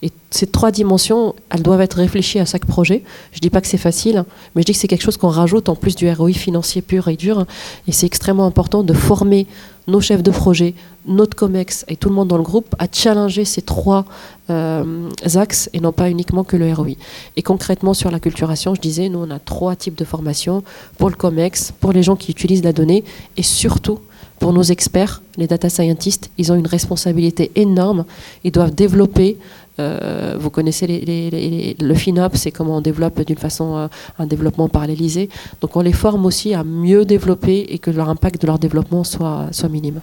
Et 0.02 0.10
ces 0.28 0.46
trois 0.46 0.70
dimensions, 0.70 1.34
elles 1.48 1.62
doivent 1.62 1.80
être 1.80 1.96
réfléchies 1.96 2.40
à 2.40 2.44
chaque 2.44 2.66
projet. 2.66 3.02
Je 3.32 3.38
ne 3.38 3.40
dis 3.40 3.48
pas 3.48 3.62
que 3.62 3.68
c'est 3.68 3.78
facile, 3.78 4.24
mais 4.54 4.60
je 4.60 4.66
dis 4.66 4.72
que 4.72 4.78
c'est 4.78 4.88
quelque 4.88 5.02
chose 5.02 5.16
qu'on 5.16 5.28
rajoute 5.28 5.70
en 5.70 5.76
plus 5.76 5.96
du 5.96 6.10
ROI 6.10 6.32
financier 6.32 6.82
pur 6.82 7.08
et 7.08 7.16
dur. 7.16 7.46
Et 7.88 7.92
c'est 7.92 8.04
extrêmement 8.04 8.44
important 8.44 8.82
de 8.82 8.92
former 8.92 9.46
nos 9.86 10.00
chefs 10.00 10.22
de 10.22 10.30
projet, 10.30 10.74
notre 11.06 11.36
COMEX 11.36 11.84
et 11.88 11.96
tout 11.96 12.08
le 12.08 12.14
monde 12.14 12.28
dans 12.28 12.36
le 12.36 12.42
groupe 12.42 12.74
à 12.78 12.86
challenger 12.90 13.44
ces 13.44 13.62
trois 13.62 14.04
euh, 14.50 15.08
axes 15.34 15.68
et 15.72 15.80
non 15.80 15.92
pas 15.92 16.10
uniquement 16.10 16.44
que 16.44 16.56
le 16.56 16.72
ROI. 16.72 16.96
Et 17.36 17.42
concrètement 17.42 17.94
sur 17.94 18.10
la 18.10 18.20
culturation, 18.20 18.74
je 18.74 18.80
disais, 18.80 19.08
nous 19.08 19.20
on 19.20 19.30
a 19.30 19.38
trois 19.38 19.76
types 19.76 19.96
de 19.96 20.04
formation 20.04 20.62
pour 20.98 21.10
le 21.10 21.16
COMEX, 21.16 21.72
pour 21.80 21.92
les 21.92 22.02
gens 22.02 22.16
qui 22.16 22.30
utilisent 22.30 22.64
la 22.64 22.72
donnée 22.72 23.04
et 23.36 23.42
surtout 23.42 23.98
pour 24.38 24.52
nos 24.52 24.62
experts, 24.62 25.22
les 25.36 25.46
data 25.46 25.70
scientists, 25.70 26.30
ils 26.38 26.52
ont 26.52 26.56
une 26.56 26.66
responsabilité 26.66 27.52
énorme. 27.54 28.04
Ils 28.42 28.50
doivent 28.50 28.74
développer 28.74 29.38
euh, 29.80 30.36
vous 30.38 30.50
connaissez 30.50 30.86
le 30.86 31.94
FinOps, 31.94 32.36
c'est 32.36 32.52
comment 32.52 32.78
on 32.78 32.80
développe 32.80 33.20
d'une 33.22 33.38
façon 33.38 33.76
euh, 33.76 33.86
un 34.18 34.26
développement 34.26 34.68
parallélisé. 34.68 35.28
Donc 35.60 35.76
on 35.76 35.80
les 35.80 35.92
forme 35.92 36.26
aussi 36.26 36.54
à 36.54 36.64
mieux 36.64 37.04
développer 37.04 37.66
et 37.68 37.78
que 37.78 37.90
leur 37.90 38.08
impact 38.08 38.40
de 38.42 38.46
leur 38.46 38.58
développement 38.58 39.04
soit, 39.04 39.48
soit 39.50 39.68
minime. 39.68 40.00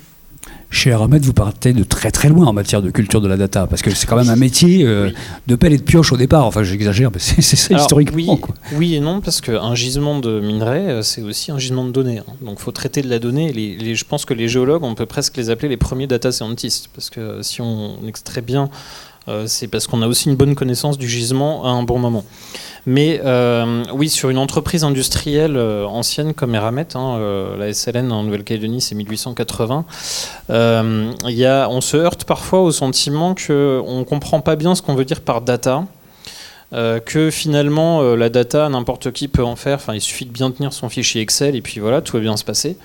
Chez 0.72 0.92
Aramed, 0.92 1.24
vous 1.24 1.34
partez 1.34 1.74
de 1.74 1.84
très 1.84 2.12
très 2.12 2.30
loin 2.30 2.48
en 2.48 2.54
matière 2.54 2.82
de 2.82 2.90
culture 2.90 3.20
de 3.22 3.28
la 3.28 3.36
data, 3.36 3.68
parce 3.68 3.82
que 3.82 3.92
c'est 3.92 4.08
quand 4.08 4.16
même 4.16 4.30
un 4.30 4.38
métier 4.38 4.84
euh, 4.86 5.12
de 5.46 5.56
pelle 5.56 5.74
et 5.74 5.78
de 5.78 5.84
pioche 5.84 6.14
au 6.14 6.18
départ. 6.18 6.46
Enfin, 6.46 6.64
j'exagère, 6.64 7.12
mais 7.14 7.20
c'est 7.20 7.42
ça 7.42 7.76
historiquement. 7.76 8.40
Oui, 8.42 8.78
oui, 8.78 8.96
et 8.96 9.02
non, 9.02 9.20
parce 9.20 9.42
qu'un 9.42 9.76
gisement 9.76 10.20
de 10.20 10.40
minerai, 10.40 11.04
c'est 11.04 11.22
aussi 11.22 11.52
un 11.52 11.60
gisement 11.60 11.86
de 11.86 11.92
données. 11.92 12.20
Hein. 12.20 12.34
Donc, 12.42 12.56
il 12.60 12.64
faut 12.64 12.72
traiter 12.72 13.02
de 13.02 13.10
la 13.10 13.20
donnée. 13.20 13.52
Les, 13.52 13.96
je 13.96 14.06
pense 14.06 14.24
que 14.24 14.34
les 14.34 14.48
géologues, 14.48 14.84
on 14.84 14.96
peut 14.96 15.06
presque 15.06 15.38
les 15.38 15.50
appeler 15.50 15.68
les 15.68 15.78
premiers 15.78 16.08
data 16.08 16.32
scientists, 16.32 16.90
parce 16.96 17.10
que 17.10 17.42
si 17.42 17.62
on 17.62 17.98
extrait 18.08 18.42
bien 18.42 18.64
euh, 18.64 18.68
c'est 19.46 19.68
parce 19.68 19.88
qu'on 19.88 20.02
a 20.02 20.08
aussi 20.08 20.30
une 20.30 20.36
bonne 20.36 20.56
connaissance 20.56 20.98
du 20.98 21.08
gisement 21.08 21.66
à 21.66 21.70
un 21.70 21.84
bon 21.84 22.00
moment. 22.00 22.24
Mais 22.86 23.22
euh, 23.24 23.84
oui, 23.94 24.10
sur 24.10 24.30
une 24.30 24.40
entreprise 24.40 24.84
industrielle 24.84 25.56
euh, 25.56 25.86
ancienne 25.86 26.34
comme 26.34 26.56
Eramet, 26.56 26.96
hein, 26.96 27.20
la 27.58 27.72
SLN 27.74 28.12
en 28.12 28.24
Nouvelle-Calédonie, 28.24 28.82
c'est 28.82 28.96
1880, 28.96 29.86
y 30.50 31.46
a, 31.46 31.70
on 31.70 31.82
se 31.82 31.98
heurte 31.98 32.24
parfois 32.24 32.62
au 32.62 32.72
sentiment 32.72 33.36
qu'on 33.36 34.00
ne 34.00 34.04
comprend 34.04 34.42
pas 34.42 34.56
bien 34.56 34.74
ce 34.76 34.82
qu'on 34.82 34.96
veut 34.96 35.06
dire 35.06 35.22
par 35.22 35.42
data. 35.42 35.86
que 36.72 37.30
finalement 37.30 38.02
la 38.16 38.30
data 38.30 38.70
n'importe 38.70 39.12
qui 39.12 39.28
peut 39.28 39.44
en 39.44 39.56
faire. 39.56 39.76
Enfin, 39.76 39.94
il 39.94 40.02
suffit 40.02 40.26
de 40.26 40.32
bien 40.32 40.50
tenir 40.50 40.74
son 40.74 40.90
fichier 40.90 41.22
Excel 41.22 41.56
et 41.56 41.62
puis 41.62 41.80
voilà, 41.80 42.02
tout 42.02 42.18
va 42.18 42.22
bien 42.22 42.38
se 42.38 42.44
passer. 42.44 42.78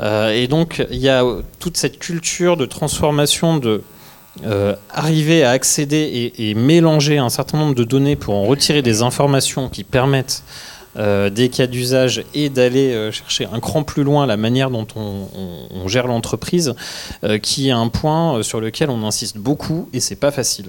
et 0.00 0.46
donc 0.48 0.86
il 0.90 0.98
y 1.00 1.10
a 1.10 1.22
toute 1.58 1.76
cette 1.76 1.98
culture 1.98 2.56
de 2.56 2.64
transformation 2.64 3.58
de 3.58 3.82
euh, 4.44 4.74
arriver 4.90 5.42
à 5.42 5.50
accéder 5.50 6.32
et, 6.36 6.54
mélanger 6.54 7.18
un 7.18 7.28
certain 7.28 7.58
nombre 7.58 7.74
de 7.74 7.84
données 7.84 8.16
pour 8.16 8.34
en 8.34 8.44
retirer 8.44 8.82
des 8.82 9.02
informations 9.02 9.68
qui 9.68 9.84
permettent 9.84 10.42
euh, 10.96 11.30
des 11.30 11.48
cas 11.48 11.66
d'usage 11.66 12.24
et 12.34 12.48
d'aller 12.48 12.92
euh, 12.92 13.12
chercher 13.12 13.46
un 13.52 13.60
cran 13.60 13.82
plus 13.82 14.04
loin 14.04 14.26
la 14.26 14.36
manière 14.36 14.70
dont 14.70 14.86
on, 14.96 15.86
gère 15.86 16.06
l'entreprise, 16.06 16.74
qui 17.42 17.68
est 17.68 17.72
un 17.72 17.88
point 17.88 18.42
sur 18.42 18.60
lequel 18.60 18.90
on 18.90 19.06
insiste 19.06 19.38
beaucoup 19.38 19.88
et 19.94 20.00
c'est 20.00 20.16
pas 20.16 20.30
facile. 20.30 20.66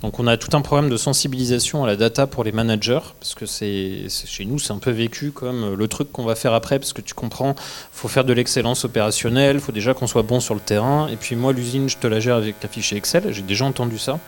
Donc 0.00 0.18
on 0.18 0.26
a 0.26 0.38
tout 0.38 0.56
un 0.56 0.62
programme 0.62 0.88
de 0.88 0.96
sensibilisation 0.96 1.84
à 1.84 1.86
la 1.86 1.96
data 1.96 2.26
pour 2.26 2.44
les 2.44 2.52
managers, 2.52 3.00
parce 3.20 3.34
que 3.34 3.44
chez 3.46 4.44
nous 4.46 4.58
c'est 4.58 4.72
un 4.72 4.78
peu 4.78 4.90
vécu 4.90 5.32
comme 5.32 5.74
le 5.74 5.88
truc 5.88 6.10
qu'on 6.12 6.24
va 6.24 6.34
faire 6.34 6.54
après, 6.54 6.78
parce 6.78 6.94
que 6.94 7.02
tu 7.02 7.12
comprends, 7.12 7.54
faut 7.92 8.08
faire 8.08 8.24
de 8.24 8.32
l'excellence 8.32 8.86
opérationnelle, 8.86 9.60
faut 9.60 9.72
déjà 9.72 9.92
qu'on 9.92 10.06
soit 10.06 10.22
bon 10.22 10.40
sur 10.40 10.54
le 10.54 10.60
terrain, 10.60 11.08
et 11.08 11.16
puis 11.16 11.36
moi 11.36 11.52
l'usine 11.52 11.88
je 11.88 11.98
te 11.98 12.06
la 12.06 12.20
gère 12.20 12.36
avec 12.36 12.58
ta 12.58 12.68
fichier 12.68 12.96
Excel, 12.96 13.32
j'ai 13.32 13.42
déjà 13.42 13.66
entendu 13.66 13.98
ça. 13.98 14.18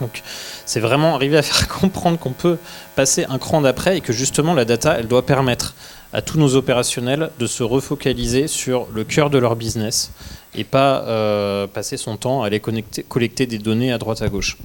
Donc 0.00 0.22
c'est 0.66 0.80
vraiment 0.80 1.14
arriver 1.14 1.36
à 1.36 1.42
faire 1.42 1.68
comprendre 1.80 2.18
qu'on 2.18 2.32
peut 2.32 2.58
passer 2.96 3.26
un 3.28 3.38
cran 3.38 3.60
d'après 3.60 3.98
et 3.98 4.00
que 4.00 4.12
justement 4.12 4.54
la 4.54 4.64
data, 4.64 4.96
elle 4.98 5.08
doit 5.08 5.26
permettre 5.26 5.74
à 6.12 6.22
tous 6.22 6.38
nos 6.38 6.56
opérationnels 6.56 7.30
de 7.38 7.46
se 7.46 7.62
refocaliser 7.62 8.48
sur 8.48 8.86
le 8.92 9.04
cœur 9.04 9.30
de 9.30 9.38
leur 9.38 9.56
business 9.56 10.10
et 10.54 10.64
pas 10.64 11.02
euh, 11.02 11.66
passer 11.66 11.96
son 11.96 12.16
temps 12.16 12.42
à 12.42 12.46
aller 12.46 12.60
collecter 12.60 13.46
des 13.46 13.58
données 13.58 13.92
à 13.92 13.98
droite 13.98 14.22
à 14.22 14.28
gauche. 14.28 14.56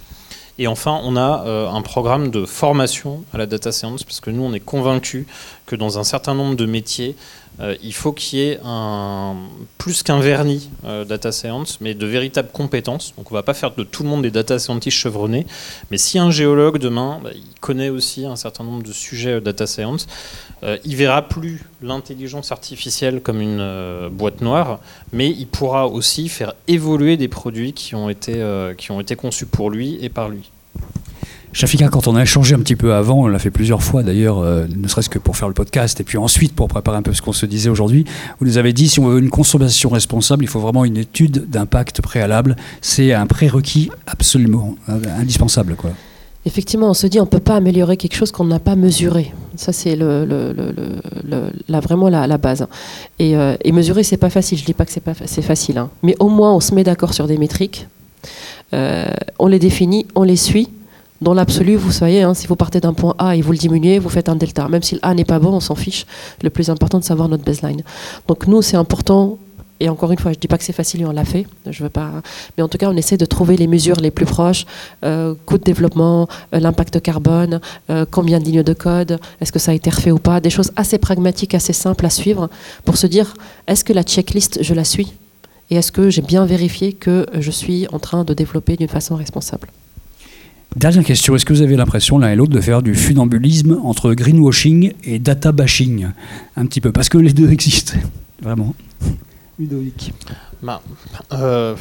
Et 0.60 0.68
enfin, 0.68 1.00
on 1.04 1.16
a 1.16 1.44
euh, 1.46 1.68
un 1.68 1.82
programme 1.82 2.30
de 2.30 2.46
formation 2.46 3.24
à 3.34 3.40
la 3.40 3.48
data 3.48 3.72
science, 3.72 4.04
parce 4.04 4.20
que 4.20 4.30
nous, 4.30 4.44
on 4.44 4.54
est 4.54 4.60
convaincus 4.60 5.26
que 5.66 5.76
dans 5.76 6.00
un 6.00 6.04
certain 6.04 6.34
nombre 6.34 6.56
de 6.56 6.66
métiers, 6.66 7.16
euh, 7.60 7.76
il 7.84 7.94
faut 7.94 8.14
qu'il 8.14 8.40
y 8.40 8.42
ait 8.42 8.60
plus 9.78 10.02
qu'un 10.02 10.20
vernis 10.20 10.70
euh, 10.86 11.06
data 11.06 11.32
science, 11.32 11.80
mais 11.82 11.94
de 11.94 12.06
véritables 12.06 12.50
compétences. 12.52 13.14
Donc 13.18 13.32
on 13.32 13.36
ne 13.36 13.40
va 13.40 13.44
pas 13.44 13.54
faire 13.54 13.74
de 13.76 13.84
tout 13.84 14.04
le 14.04 14.10
monde 14.10 14.24
des 14.24 14.32
data 14.32 14.58
scientists 14.58 14.98
chevronnés, 14.98 15.46
mais 15.92 15.98
si 15.98 16.18
un 16.18 16.32
géologue 16.32 16.80
demain, 16.80 17.20
bah, 17.24 17.30
connaît 17.62 17.90
aussi 17.90 18.26
un 18.26 18.36
certain 18.36 18.64
nombre 18.64 18.84
de 18.84 18.92
sujets 18.92 19.40
data 19.40 19.68
science, 19.68 20.08
il 20.86 20.96
verra 20.96 21.28
plus 21.28 21.62
l'intelligence 21.82 22.54
artificielle 22.54 23.20
comme 23.20 23.42
une 23.42 24.08
boîte 24.10 24.40
noire, 24.40 24.80
mais 25.12 25.30
il 25.30 25.46
pourra 25.46 25.88
aussi 25.88 26.30
faire 26.30 26.54
évoluer 26.70 27.18
des 27.18 27.28
produits 27.28 27.74
qui 27.74 27.96
ont 27.96 28.10
été, 28.10 28.42
qui 28.78 28.92
ont 28.92 29.02
été 29.02 29.18
conçus 29.18 29.46
pour 29.46 29.70
lui 29.70 29.98
et 30.02 30.08
par 30.08 30.30
lui. 30.30 30.52
Shafika, 31.54 31.88
quand 31.88 32.08
on 32.08 32.16
a 32.16 32.24
échangé 32.24 32.56
un 32.56 32.60
petit 32.60 32.76
peu 32.76 32.94
avant, 32.96 33.22
on 33.22 33.28
l'a 33.28 33.38
fait 33.38 33.52
plusieurs 33.52 33.84
fois 33.84 34.02
d'ailleurs, 34.02 34.40
euh, 34.40 34.66
ne 34.76 34.88
serait-ce 34.88 35.10
que 35.10 35.20
pour 35.20 35.38
faire 35.38 35.48
le 35.48 35.54
podcast 35.54 36.00
et 36.02 36.04
puis 36.04 36.18
ensuite 36.18 36.54
pour 36.56 36.68
préparer 36.68 36.98
un 36.98 37.04
peu 37.04 37.14
ce 37.14 37.22
qu'on 37.22 37.32
se 37.32 37.46
disait 37.46 37.70
aujourd'hui, 37.70 38.06
vous 38.40 38.48
nous 38.48 38.58
avez 38.58 38.74
dit 38.74 38.90
si 38.90 39.00
on 39.00 39.08
veut 39.08 39.20
une 39.20 39.30
consommation 39.30 39.90
responsable, 39.90 40.44
il 40.44 40.48
faut 40.48 40.60
vraiment 40.60 40.84
une 40.84 40.98
étude 40.98 41.50
d'impact 41.50 42.02
préalable. 42.02 42.56
C'est 42.82 43.14
un 43.14 43.28
prérequis 43.28 43.92
absolument 44.08 44.76
euh, 44.90 45.00
indispensable. 45.20 45.76
Quoi. 45.76 45.92
Effectivement, 46.46 46.90
on 46.90 46.94
se 46.94 47.08
dit 47.08 47.20
on 47.20 47.24
ne 47.24 47.30
peut 47.30 47.40
pas 47.40 47.56
améliorer 47.56 47.96
quelque 47.98 48.16
chose 48.16 48.32
qu'on 48.32 48.46
n'a 48.46 48.60
pas 48.60 48.76
mesuré. 48.76 49.32
Ça, 49.56 49.72
c'est 49.72 49.96
la, 49.96 50.26
vraiment 51.80 52.10
la, 52.10 52.38
base. 52.38 52.68
Et, 53.20 53.38
euh, 53.38 53.56
et 53.64 53.72
mesurer, 53.72 54.04
c'est 54.04 54.18
pas 54.18 54.30
facile. 54.30 54.58
Je 54.58 54.66
dis 54.66 54.74
pas 54.74 54.86
que 54.86 54.92
c'est 54.92 55.00
pas 55.02 55.14
facile, 55.14 55.78
hein. 55.78 55.90
mais 56.02 56.16
au 56.20 56.30
moins 56.30 56.54
on 56.54 56.60
se 56.60 56.74
met 56.76 56.84
d'accord 56.84 57.14
sur 57.14 57.28
des 57.28 57.38
métriques. 57.38 57.88
Euh, 58.74 59.06
on 59.40 59.48
les 59.48 59.60
définit, 59.60 60.08
on 60.16 60.24
les 60.24 60.36
suit. 60.36 60.70
Dans 61.24 61.34
l'absolu, 61.34 61.78
vous 61.78 61.94
savez, 61.94 62.22
hein, 62.22 62.34
si 62.34 62.48
vous 62.48 62.58
partez 62.58 62.82
d'un 62.82 62.92
point 62.92 63.16
A 63.18 63.38
et 63.38 63.42
vous 63.42 63.54
le 63.54 63.58
diminuez, 63.58 63.98
vous 63.98 64.10
faites 64.10 64.28
un 64.28 64.36
delta. 64.36 64.68
Même 64.68 64.84
si 64.84 64.96
le 64.96 65.00
A 65.04 65.14
n'est 65.14 65.24
pas 65.24 65.40
bon, 65.40 65.54
on 65.54 65.62
s'en 65.62 65.74
fiche. 65.74 66.06
Le 66.42 66.50
plus 66.50 66.70
important, 66.70 67.00
de 67.00 67.06
savoir 67.06 67.30
notre 67.30 67.46
baseline. 67.46 67.82
Donc 68.28 68.46
nous, 68.46 68.62
c'est 68.62 68.76
important 68.76 69.38
et 69.80 69.88
encore 69.88 70.12
une 70.12 70.20
fois, 70.20 70.34
je 70.34 70.38
ne 70.38 70.42
dis 70.42 70.50
pas 70.50 70.58
que 70.58 70.66
c'est 70.66 70.74
facile 70.74 71.02
et 71.02 71.06
on 71.06 71.14
l'a 71.14 71.24
fait. 71.24 71.48
Je 71.70 71.82
veux 71.82 71.90
pas, 71.90 72.12
mais 72.58 72.64
en 72.64 72.68
tout 72.68 72.78
cas, 72.78 72.90
on 72.90 72.98
essaie 72.98 73.16
de 73.16 73.24
trouver 73.24 73.56
les 73.56 73.68
mesures 73.68 74.02
les 74.02 74.12
plus 74.12 74.26
proches 74.26 74.66
euh, 75.06 75.34
coût 75.46 75.58
de 75.58 75.64
développement, 75.64 76.28
euh, 76.54 76.60
l'impact 76.60 77.02
carbone, 77.02 77.62
euh, 77.90 78.06
combien 78.10 78.40
de 78.40 78.44
lignes 78.44 78.64
de 78.64 78.74
code, 78.74 79.18
est-ce 79.40 79.54
que 79.54 79.60
ça 79.60 79.72
a 79.72 79.74
été 79.74 79.90
refait 79.90 80.12
ou 80.12 80.20
pas, 80.20 80.42
des 80.42 80.50
choses 80.50 80.74
assez 80.76 80.98
pragmatiques, 80.98 81.56
assez 81.56 81.74
simples 81.74 82.06
à 82.06 82.10
suivre 82.10 82.50
pour 82.84 82.98
se 82.98 83.08
dire 83.08 83.34
est-ce 83.68 83.86
que 83.86 83.94
la 83.94 84.04
checklist 84.04 84.62
je 84.62 84.74
la 84.74 84.84
suis? 84.84 85.14
Et 85.70 85.76
est-ce 85.76 85.94
que 85.94 86.10
j'ai 86.10 86.22
bien 86.22 86.46
vérifié 86.46 86.92
que 86.92 87.26
je 87.34 87.52
suis 87.52 87.88
en 87.94 88.00
train 88.00 88.26
de 88.26 88.34
développer 88.34 88.76
d'une 88.76 88.90
façon 88.90 89.16
responsable? 89.16 89.70
Dernière 90.76 91.04
question, 91.04 91.36
est-ce 91.36 91.46
que 91.46 91.54
vous 91.54 91.62
avez 91.62 91.76
l'impression 91.76 92.18
l'un 92.18 92.32
et 92.32 92.36
l'autre 92.36 92.52
de 92.52 92.62
faire 92.62 92.82
du 92.82 92.96
funambulisme 92.96 93.80
entre 93.84 94.14
greenwashing 94.14 94.94
et 95.04 95.20
data 95.20 95.52
bashing? 95.52 96.08
Un 96.56 96.66
petit 96.66 96.82
peu, 96.82 96.92
parce 96.92 97.10
que 97.10 97.20
les 97.20 97.32
deux 97.32 97.52
existent, 97.52 97.94
vraiment. 98.42 98.74
Bah, 100.64 100.82
euh, 101.34 101.76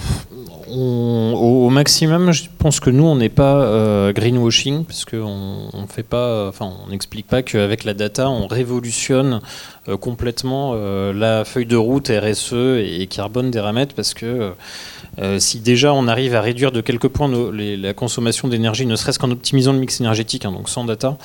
au, 0.69 1.71
maximum, 1.71 2.33
je 2.33 2.45
pense 2.59 2.81
que 2.81 2.91
nous, 2.91 3.05
on 3.05 3.15
n'est 3.15 3.29
pas 3.29 3.63
euh, 3.63 4.13
greenwashing, 4.13 4.85
parce 4.85 5.05
qu'on 5.05 5.71
pas, 6.09 6.49
enfin, 6.49 6.73
n'explique 6.91 7.29
pas 7.29 7.43
qu'avec 7.43 7.85
la 7.85 7.95
data, 7.95 8.29
on 8.29 8.49
révolutionne 8.49 9.41
euh, 9.89 9.97
complètement 9.97 10.75
la 10.75 11.45
feuille 11.45 11.67
de 11.67 11.77
route 11.77 12.09
RSE 12.09 12.55
et, 12.55 13.07
carbone 13.09 13.53
des 13.53 13.61
ramettes, 13.61 13.93
parce 13.95 14.15
que 14.15 14.53
si 15.39 15.61
déjà 15.61 15.93
on 15.93 16.09
arrive 16.09 16.35
à 16.35 16.41
réduire 16.41 16.73
de 16.73 16.81
quelques 16.81 17.09
points 17.09 17.31
la 17.53 17.93
consommation 17.93 18.49
d'énergie, 18.49 18.87
ne 18.87 18.97
serait-ce 18.97 19.19
qu'en 19.19 19.31
optimisant 19.31 19.73
le 19.75 19.79
mix 19.79 20.01
énergétique, 20.01 20.45
hein, 20.47 20.53
donc 20.53 20.69
sans 20.69 20.85
data, 20.85 21.19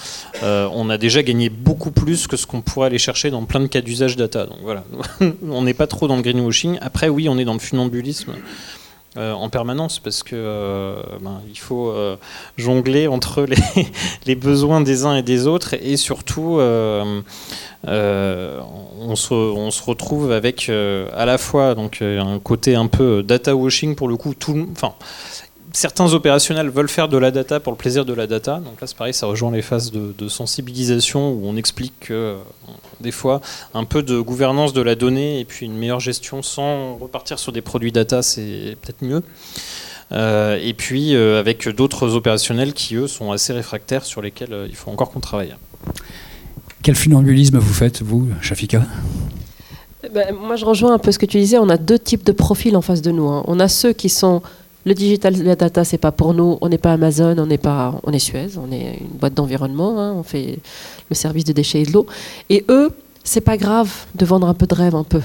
on 0.44 0.90
a 0.90 0.98
déjà 0.98 1.24
gagné 1.24 1.50
beaucoup 1.50 1.92
plus 1.92 2.28
que 2.28 2.38
ce 2.38 2.46
qu'on 2.46 2.62
pourrait 2.62 2.88
aller 2.88 3.00
chercher 3.00 3.32
dans 3.32 3.46
plein 3.46 3.62
de 3.62 3.68
cas 3.68 3.82
d'usage 3.82 4.16
data. 4.16 4.46
Donc 4.46 4.58
voilà, 4.62 4.84
on 5.50 5.64
n'est 5.64 5.74
pas 5.74 5.88
trop 5.88 6.08
dans 6.08 6.18
le 6.18 6.22
greenwashing. 6.22 6.78
Après, 6.82 7.10
oui, 7.10 7.30
on 7.30 7.38
est 7.38 7.47
dans 7.48 7.54
le 7.54 7.60
funambulisme. 7.60 8.34
Euh, 9.18 9.34
en 9.34 9.50
permanence 9.50 9.98
parce 9.98 10.22
que 10.22 10.36
euh, 10.36 11.02
ben, 11.22 11.42
il 11.50 11.58
faut 11.58 11.90
euh, 11.90 12.18
jongler 12.56 13.08
entre 13.08 13.46
les, 13.46 13.56
les, 14.28 14.36
besoins 14.36 14.80
des 14.80 15.06
uns 15.06 15.16
et 15.16 15.24
des 15.24 15.48
autres 15.48 15.74
et 15.74 15.98
surtout 15.98 16.60
on 16.60 17.24
se, 19.16 19.34
on, 19.34 19.72
se, 19.72 19.84
retrouve 19.84 20.32
avec 20.32 20.70
à 20.70 21.26
la 21.26 21.38
fois 21.40 21.74
donc 21.74 22.04
un 22.04 22.38
côté 22.38 22.76
un 22.76 22.86
peu 22.86 23.24
data 23.24 23.56
washing 23.56 23.96
pour 23.96 24.08
le 24.08 24.18
coup 24.18 24.36
tout 24.36 24.68
enfin 24.74 24.94
certains 25.74 26.14
opérationnels 26.14 26.70
veulent 26.70 26.90
faire 26.90 27.08
de 27.08 27.18
la 27.18 27.32
data 27.32 27.60
pour 27.60 27.72
le 27.72 27.78
plaisir 27.78 28.06
de 28.06 28.14
la 28.14 28.28
data. 28.28 28.60
Donc 28.60 28.80
là, 28.82 28.88
c'est 28.88 28.98
pareil, 28.98 29.14
ça 29.14 29.28
rejoint 29.28 29.52
les 29.52 29.62
phases 29.62 29.92
de, 29.92 30.28
sensibilisation 30.28 31.32
où 31.32 31.42
on 31.46 31.56
explique 31.56 31.94
que 32.02 32.14
euh, 32.14 32.36
des 33.00 33.12
fois, 33.12 33.42
un 33.74 33.86
peu 33.86 34.04
de 34.04 34.20
gouvernance 34.20 34.74
de 34.74 34.82
la 34.82 34.96
donnée 34.96 35.40
et 35.40 35.46
puis 35.46 35.66
une 35.66 35.78
meilleure 35.78 36.00
gestion 36.00 36.42
sans 36.42 36.96
repartir 36.96 37.40
sur 37.40 37.52
des 37.52 37.62
produits 37.62 37.92
data, 37.92 38.22
c'est 38.22 38.78
peut-être 38.82 39.02
mieux. 39.02 39.24
Euh, 40.12 40.60
et 40.62 40.74
puis 40.74 41.16
euh, 41.16 41.40
avec 41.40 41.68
d'autres 41.68 42.16
opérationnels 42.16 42.74
qui, 42.74 42.96
eux, 42.96 43.08
sont 43.08 43.32
assez 43.32 43.54
réfractaires 43.54 44.06
sur 44.06 44.22
lesquels 44.22 44.68
il 44.70 44.76
faut 44.76 44.92
encore 44.92 45.12
qu'on 45.12 45.20
travaille. 45.20 45.54
Quel 46.84 46.96
funambulisme 46.96 47.58
vous 47.58 47.74
faites, 47.74 48.02
vous, 48.02 48.30
Shafika? 48.42 48.84
Ben, 50.14 50.34
Moi, 50.34 50.56
je 50.56 50.66
rejoins 50.66 50.94
un 50.94 51.00
peu 51.00 51.12
ce 51.12 51.20
que 51.20 51.26
tu 51.26 51.38
disais. 51.38 51.58
On 51.58 51.70
a 51.70 51.78
deux 51.78 52.00
types 52.00 52.24
de 52.24 52.32
profils 52.32 52.76
en 52.78 52.82
face 52.82 53.02
de 53.02 53.12
nous. 53.12 53.28
Hein. 53.28 53.44
On 53.48 53.60
a 53.60 53.68
ceux 53.68 53.94
qui 53.94 54.10
sont 54.10 54.42
le 54.88 54.94
digital, 54.94 55.36
la 55.44 55.58
data, 55.58 55.84
c'est 55.84 55.98
pas 55.98 56.14
pour 56.14 56.34
nous. 56.34 56.58
On 56.62 56.70
n'est 56.70 56.78
pas 56.78 56.94
Amazon, 56.94 57.36
on 57.38 57.46
n'est 57.46 57.58
pas, 57.58 58.00
on 58.04 58.14
est 58.14 58.20
Suez, 58.20 58.52
on 58.58 58.72
est 58.72 59.00
une 59.02 59.18
boîte 59.20 59.34
d'environnement. 59.34 60.00
Hein, 60.00 60.14
on 60.18 60.24
fait 60.24 60.60
le 61.10 61.16
service 61.16 61.44
de 61.44 61.52
déchets 61.52 61.82
et 61.82 61.86
de 61.86 61.92
l'eau. 61.92 62.06
Et 62.50 62.64
eux, 62.70 62.92
c'est 63.26 63.42
pas 63.42 63.58
grave 63.58 63.92
de 64.16 64.24
vendre 64.24 64.48
un 64.48 64.54
peu 64.54 64.66
de 64.66 64.74
rêve, 64.74 64.96
un 64.96 65.04
peu. 65.04 65.20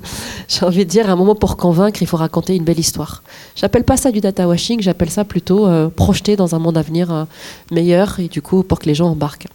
J'ai 0.48 0.64
envie 0.64 0.84
de 0.84 0.90
dire, 0.90 1.10
à 1.10 1.14
un 1.14 1.16
moment 1.16 1.34
pour 1.34 1.56
convaincre, 1.56 2.00
il 2.00 2.06
faut 2.06 2.16
raconter 2.16 2.54
une 2.54 2.62
belle 2.62 2.78
histoire. 2.78 3.24
J'appelle 3.56 3.82
pas 3.82 3.96
ça 3.96 4.12
du 4.12 4.20
data 4.20 4.46
washing, 4.46 4.80
j'appelle 4.80 5.10
ça 5.10 5.24
plutôt 5.24 5.66
euh, 5.66 5.88
projeter 5.88 6.36
dans 6.36 6.54
un 6.54 6.60
monde 6.60 6.78
à 6.78 6.82
venir 6.82 7.12
euh, 7.12 7.24
meilleur 7.72 8.20
et 8.20 8.28
du 8.28 8.40
coup 8.40 8.62
pour 8.62 8.78
que 8.78 8.86
les 8.86 8.94
gens 8.94 9.08
embarquent. 9.08 9.48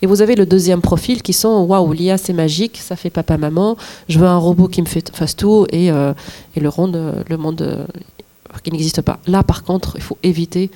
Et 0.00 0.06
vous 0.06 0.22
avez 0.22 0.34
le 0.34 0.46
deuxième 0.46 0.80
profil 0.80 1.20
qui 1.20 1.34
sont 1.34 1.64
waouh, 1.64 1.92
l'IA 1.92 2.16
c'est 2.16 2.32
magique, 2.32 2.78
ça 2.78 2.96
fait 2.96 3.10
papa 3.10 3.36
maman, 3.36 3.76
je 4.08 4.18
veux 4.18 4.26
un 4.26 4.38
robot 4.38 4.68
qui 4.68 4.80
me 4.80 4.86
fait, 4.86 5.14
fasse 5.14 5.36
tout 5.36 5.66
et, 5.70 5.90
euh, 5.90 6.14
et 6.56 6.60
le, 6.60 6.70
monde, 6.74 7.24
le 7.28 7.36
monde 7.36 7.86
qui 8.62 8.70
n'existe 8.70 9.02
pas. 9.02 9.18
Là, 9.26 9.42
par 9.42 9.64
contre, 9.64 9.92
il 9.96 10.02
faut 10.02 10.18
éviter, 10.22 10.70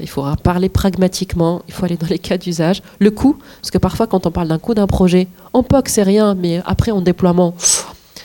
il 0.00 0.08
faudra 0.08 0.36
parler 0.36 0.68
pragmatiquement, 0.68 1.62
il 1.68 1.74
faut 1.74 1.84
aller 1.84 1.96
dans 1.96 2.06
les 2.06 2.18
cas 2.18 2.38
d'usage. 2.38 2.82
Le 2.98 3.10
coût, 3.10 3.36
parce 3.60 3.70
que 3.70 3.78
parfois, 3.78 4.06
quand 4.06 4.26
on 4.26 4.30
parle 4.30 4.48
d'un 4.48 4.58
coût 4.58 4.74
d'un 4.74 4.86
projet, 4.86 5.28
peut 5.68 5.82
que 5.82 5.90
c'est 5.90 6.02
rien, 6.02 6.34
mais 6.34 6.62
après, 6.66 6.90
en 6.90 7.00
déploiement, 7.00 7.54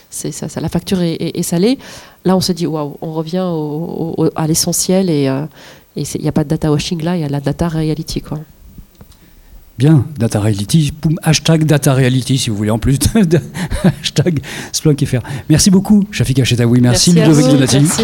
c'est 0.10 0.32
ça, 0.32 0.48
la 0.60 0.70
facture 0.70 1.02
est, 1.02 1.42
salée. 1.44 1.80
Là, 2.26 2.36
on 2.36 2.42
se 2.42 2.52
dit, 2.52 2.68
waouh, 2.68 2.98
on 3.02 3.14
revient 3.14 3.48
à 4.36 4.48
l'essentiel 4.48 5.10
et 5.10 5.28
euh, 5.28 5.46
il 5.96 6.06
n'y 6.22 6.28
a 6.28 6.32
pas 6.32 6.44
de 6.44 6.50
data 6.50 6.72
washing 6.72 7.02
là, 7.02 7.16
il 7.16 7.22
y 7.22 7.24
a 7.24 7.30
la 7.30 7.40
data 7.40 7.68
reality. 7.68 8.22
Quoi. 8.22 8.40
Bien, 9.78 10.06
data 10.18 10.40
reality, 10.40 10.92
hashtag 11.24 11.64
data 11.64 11.94
reality 11.94 12.38
si 12.38 12.50
vous 12.50 12.58
voulez 12.58 12.70
en 12.70 12.78
plus, 12.78 13.00
hashtag 13.84 14.42
Splunk.fr. 14.72 15.22
Merci 15.50 15.72
beaucoup, 15.72 16.04
Shafika 16.12 16.44
Chetaoui, 16.44 16.82
merci, 16.82 17.14
merci 17.14 17.30
Ludovic 17.30 17.52
Donati. 17.52 17.80
Merci. 17.80 18.04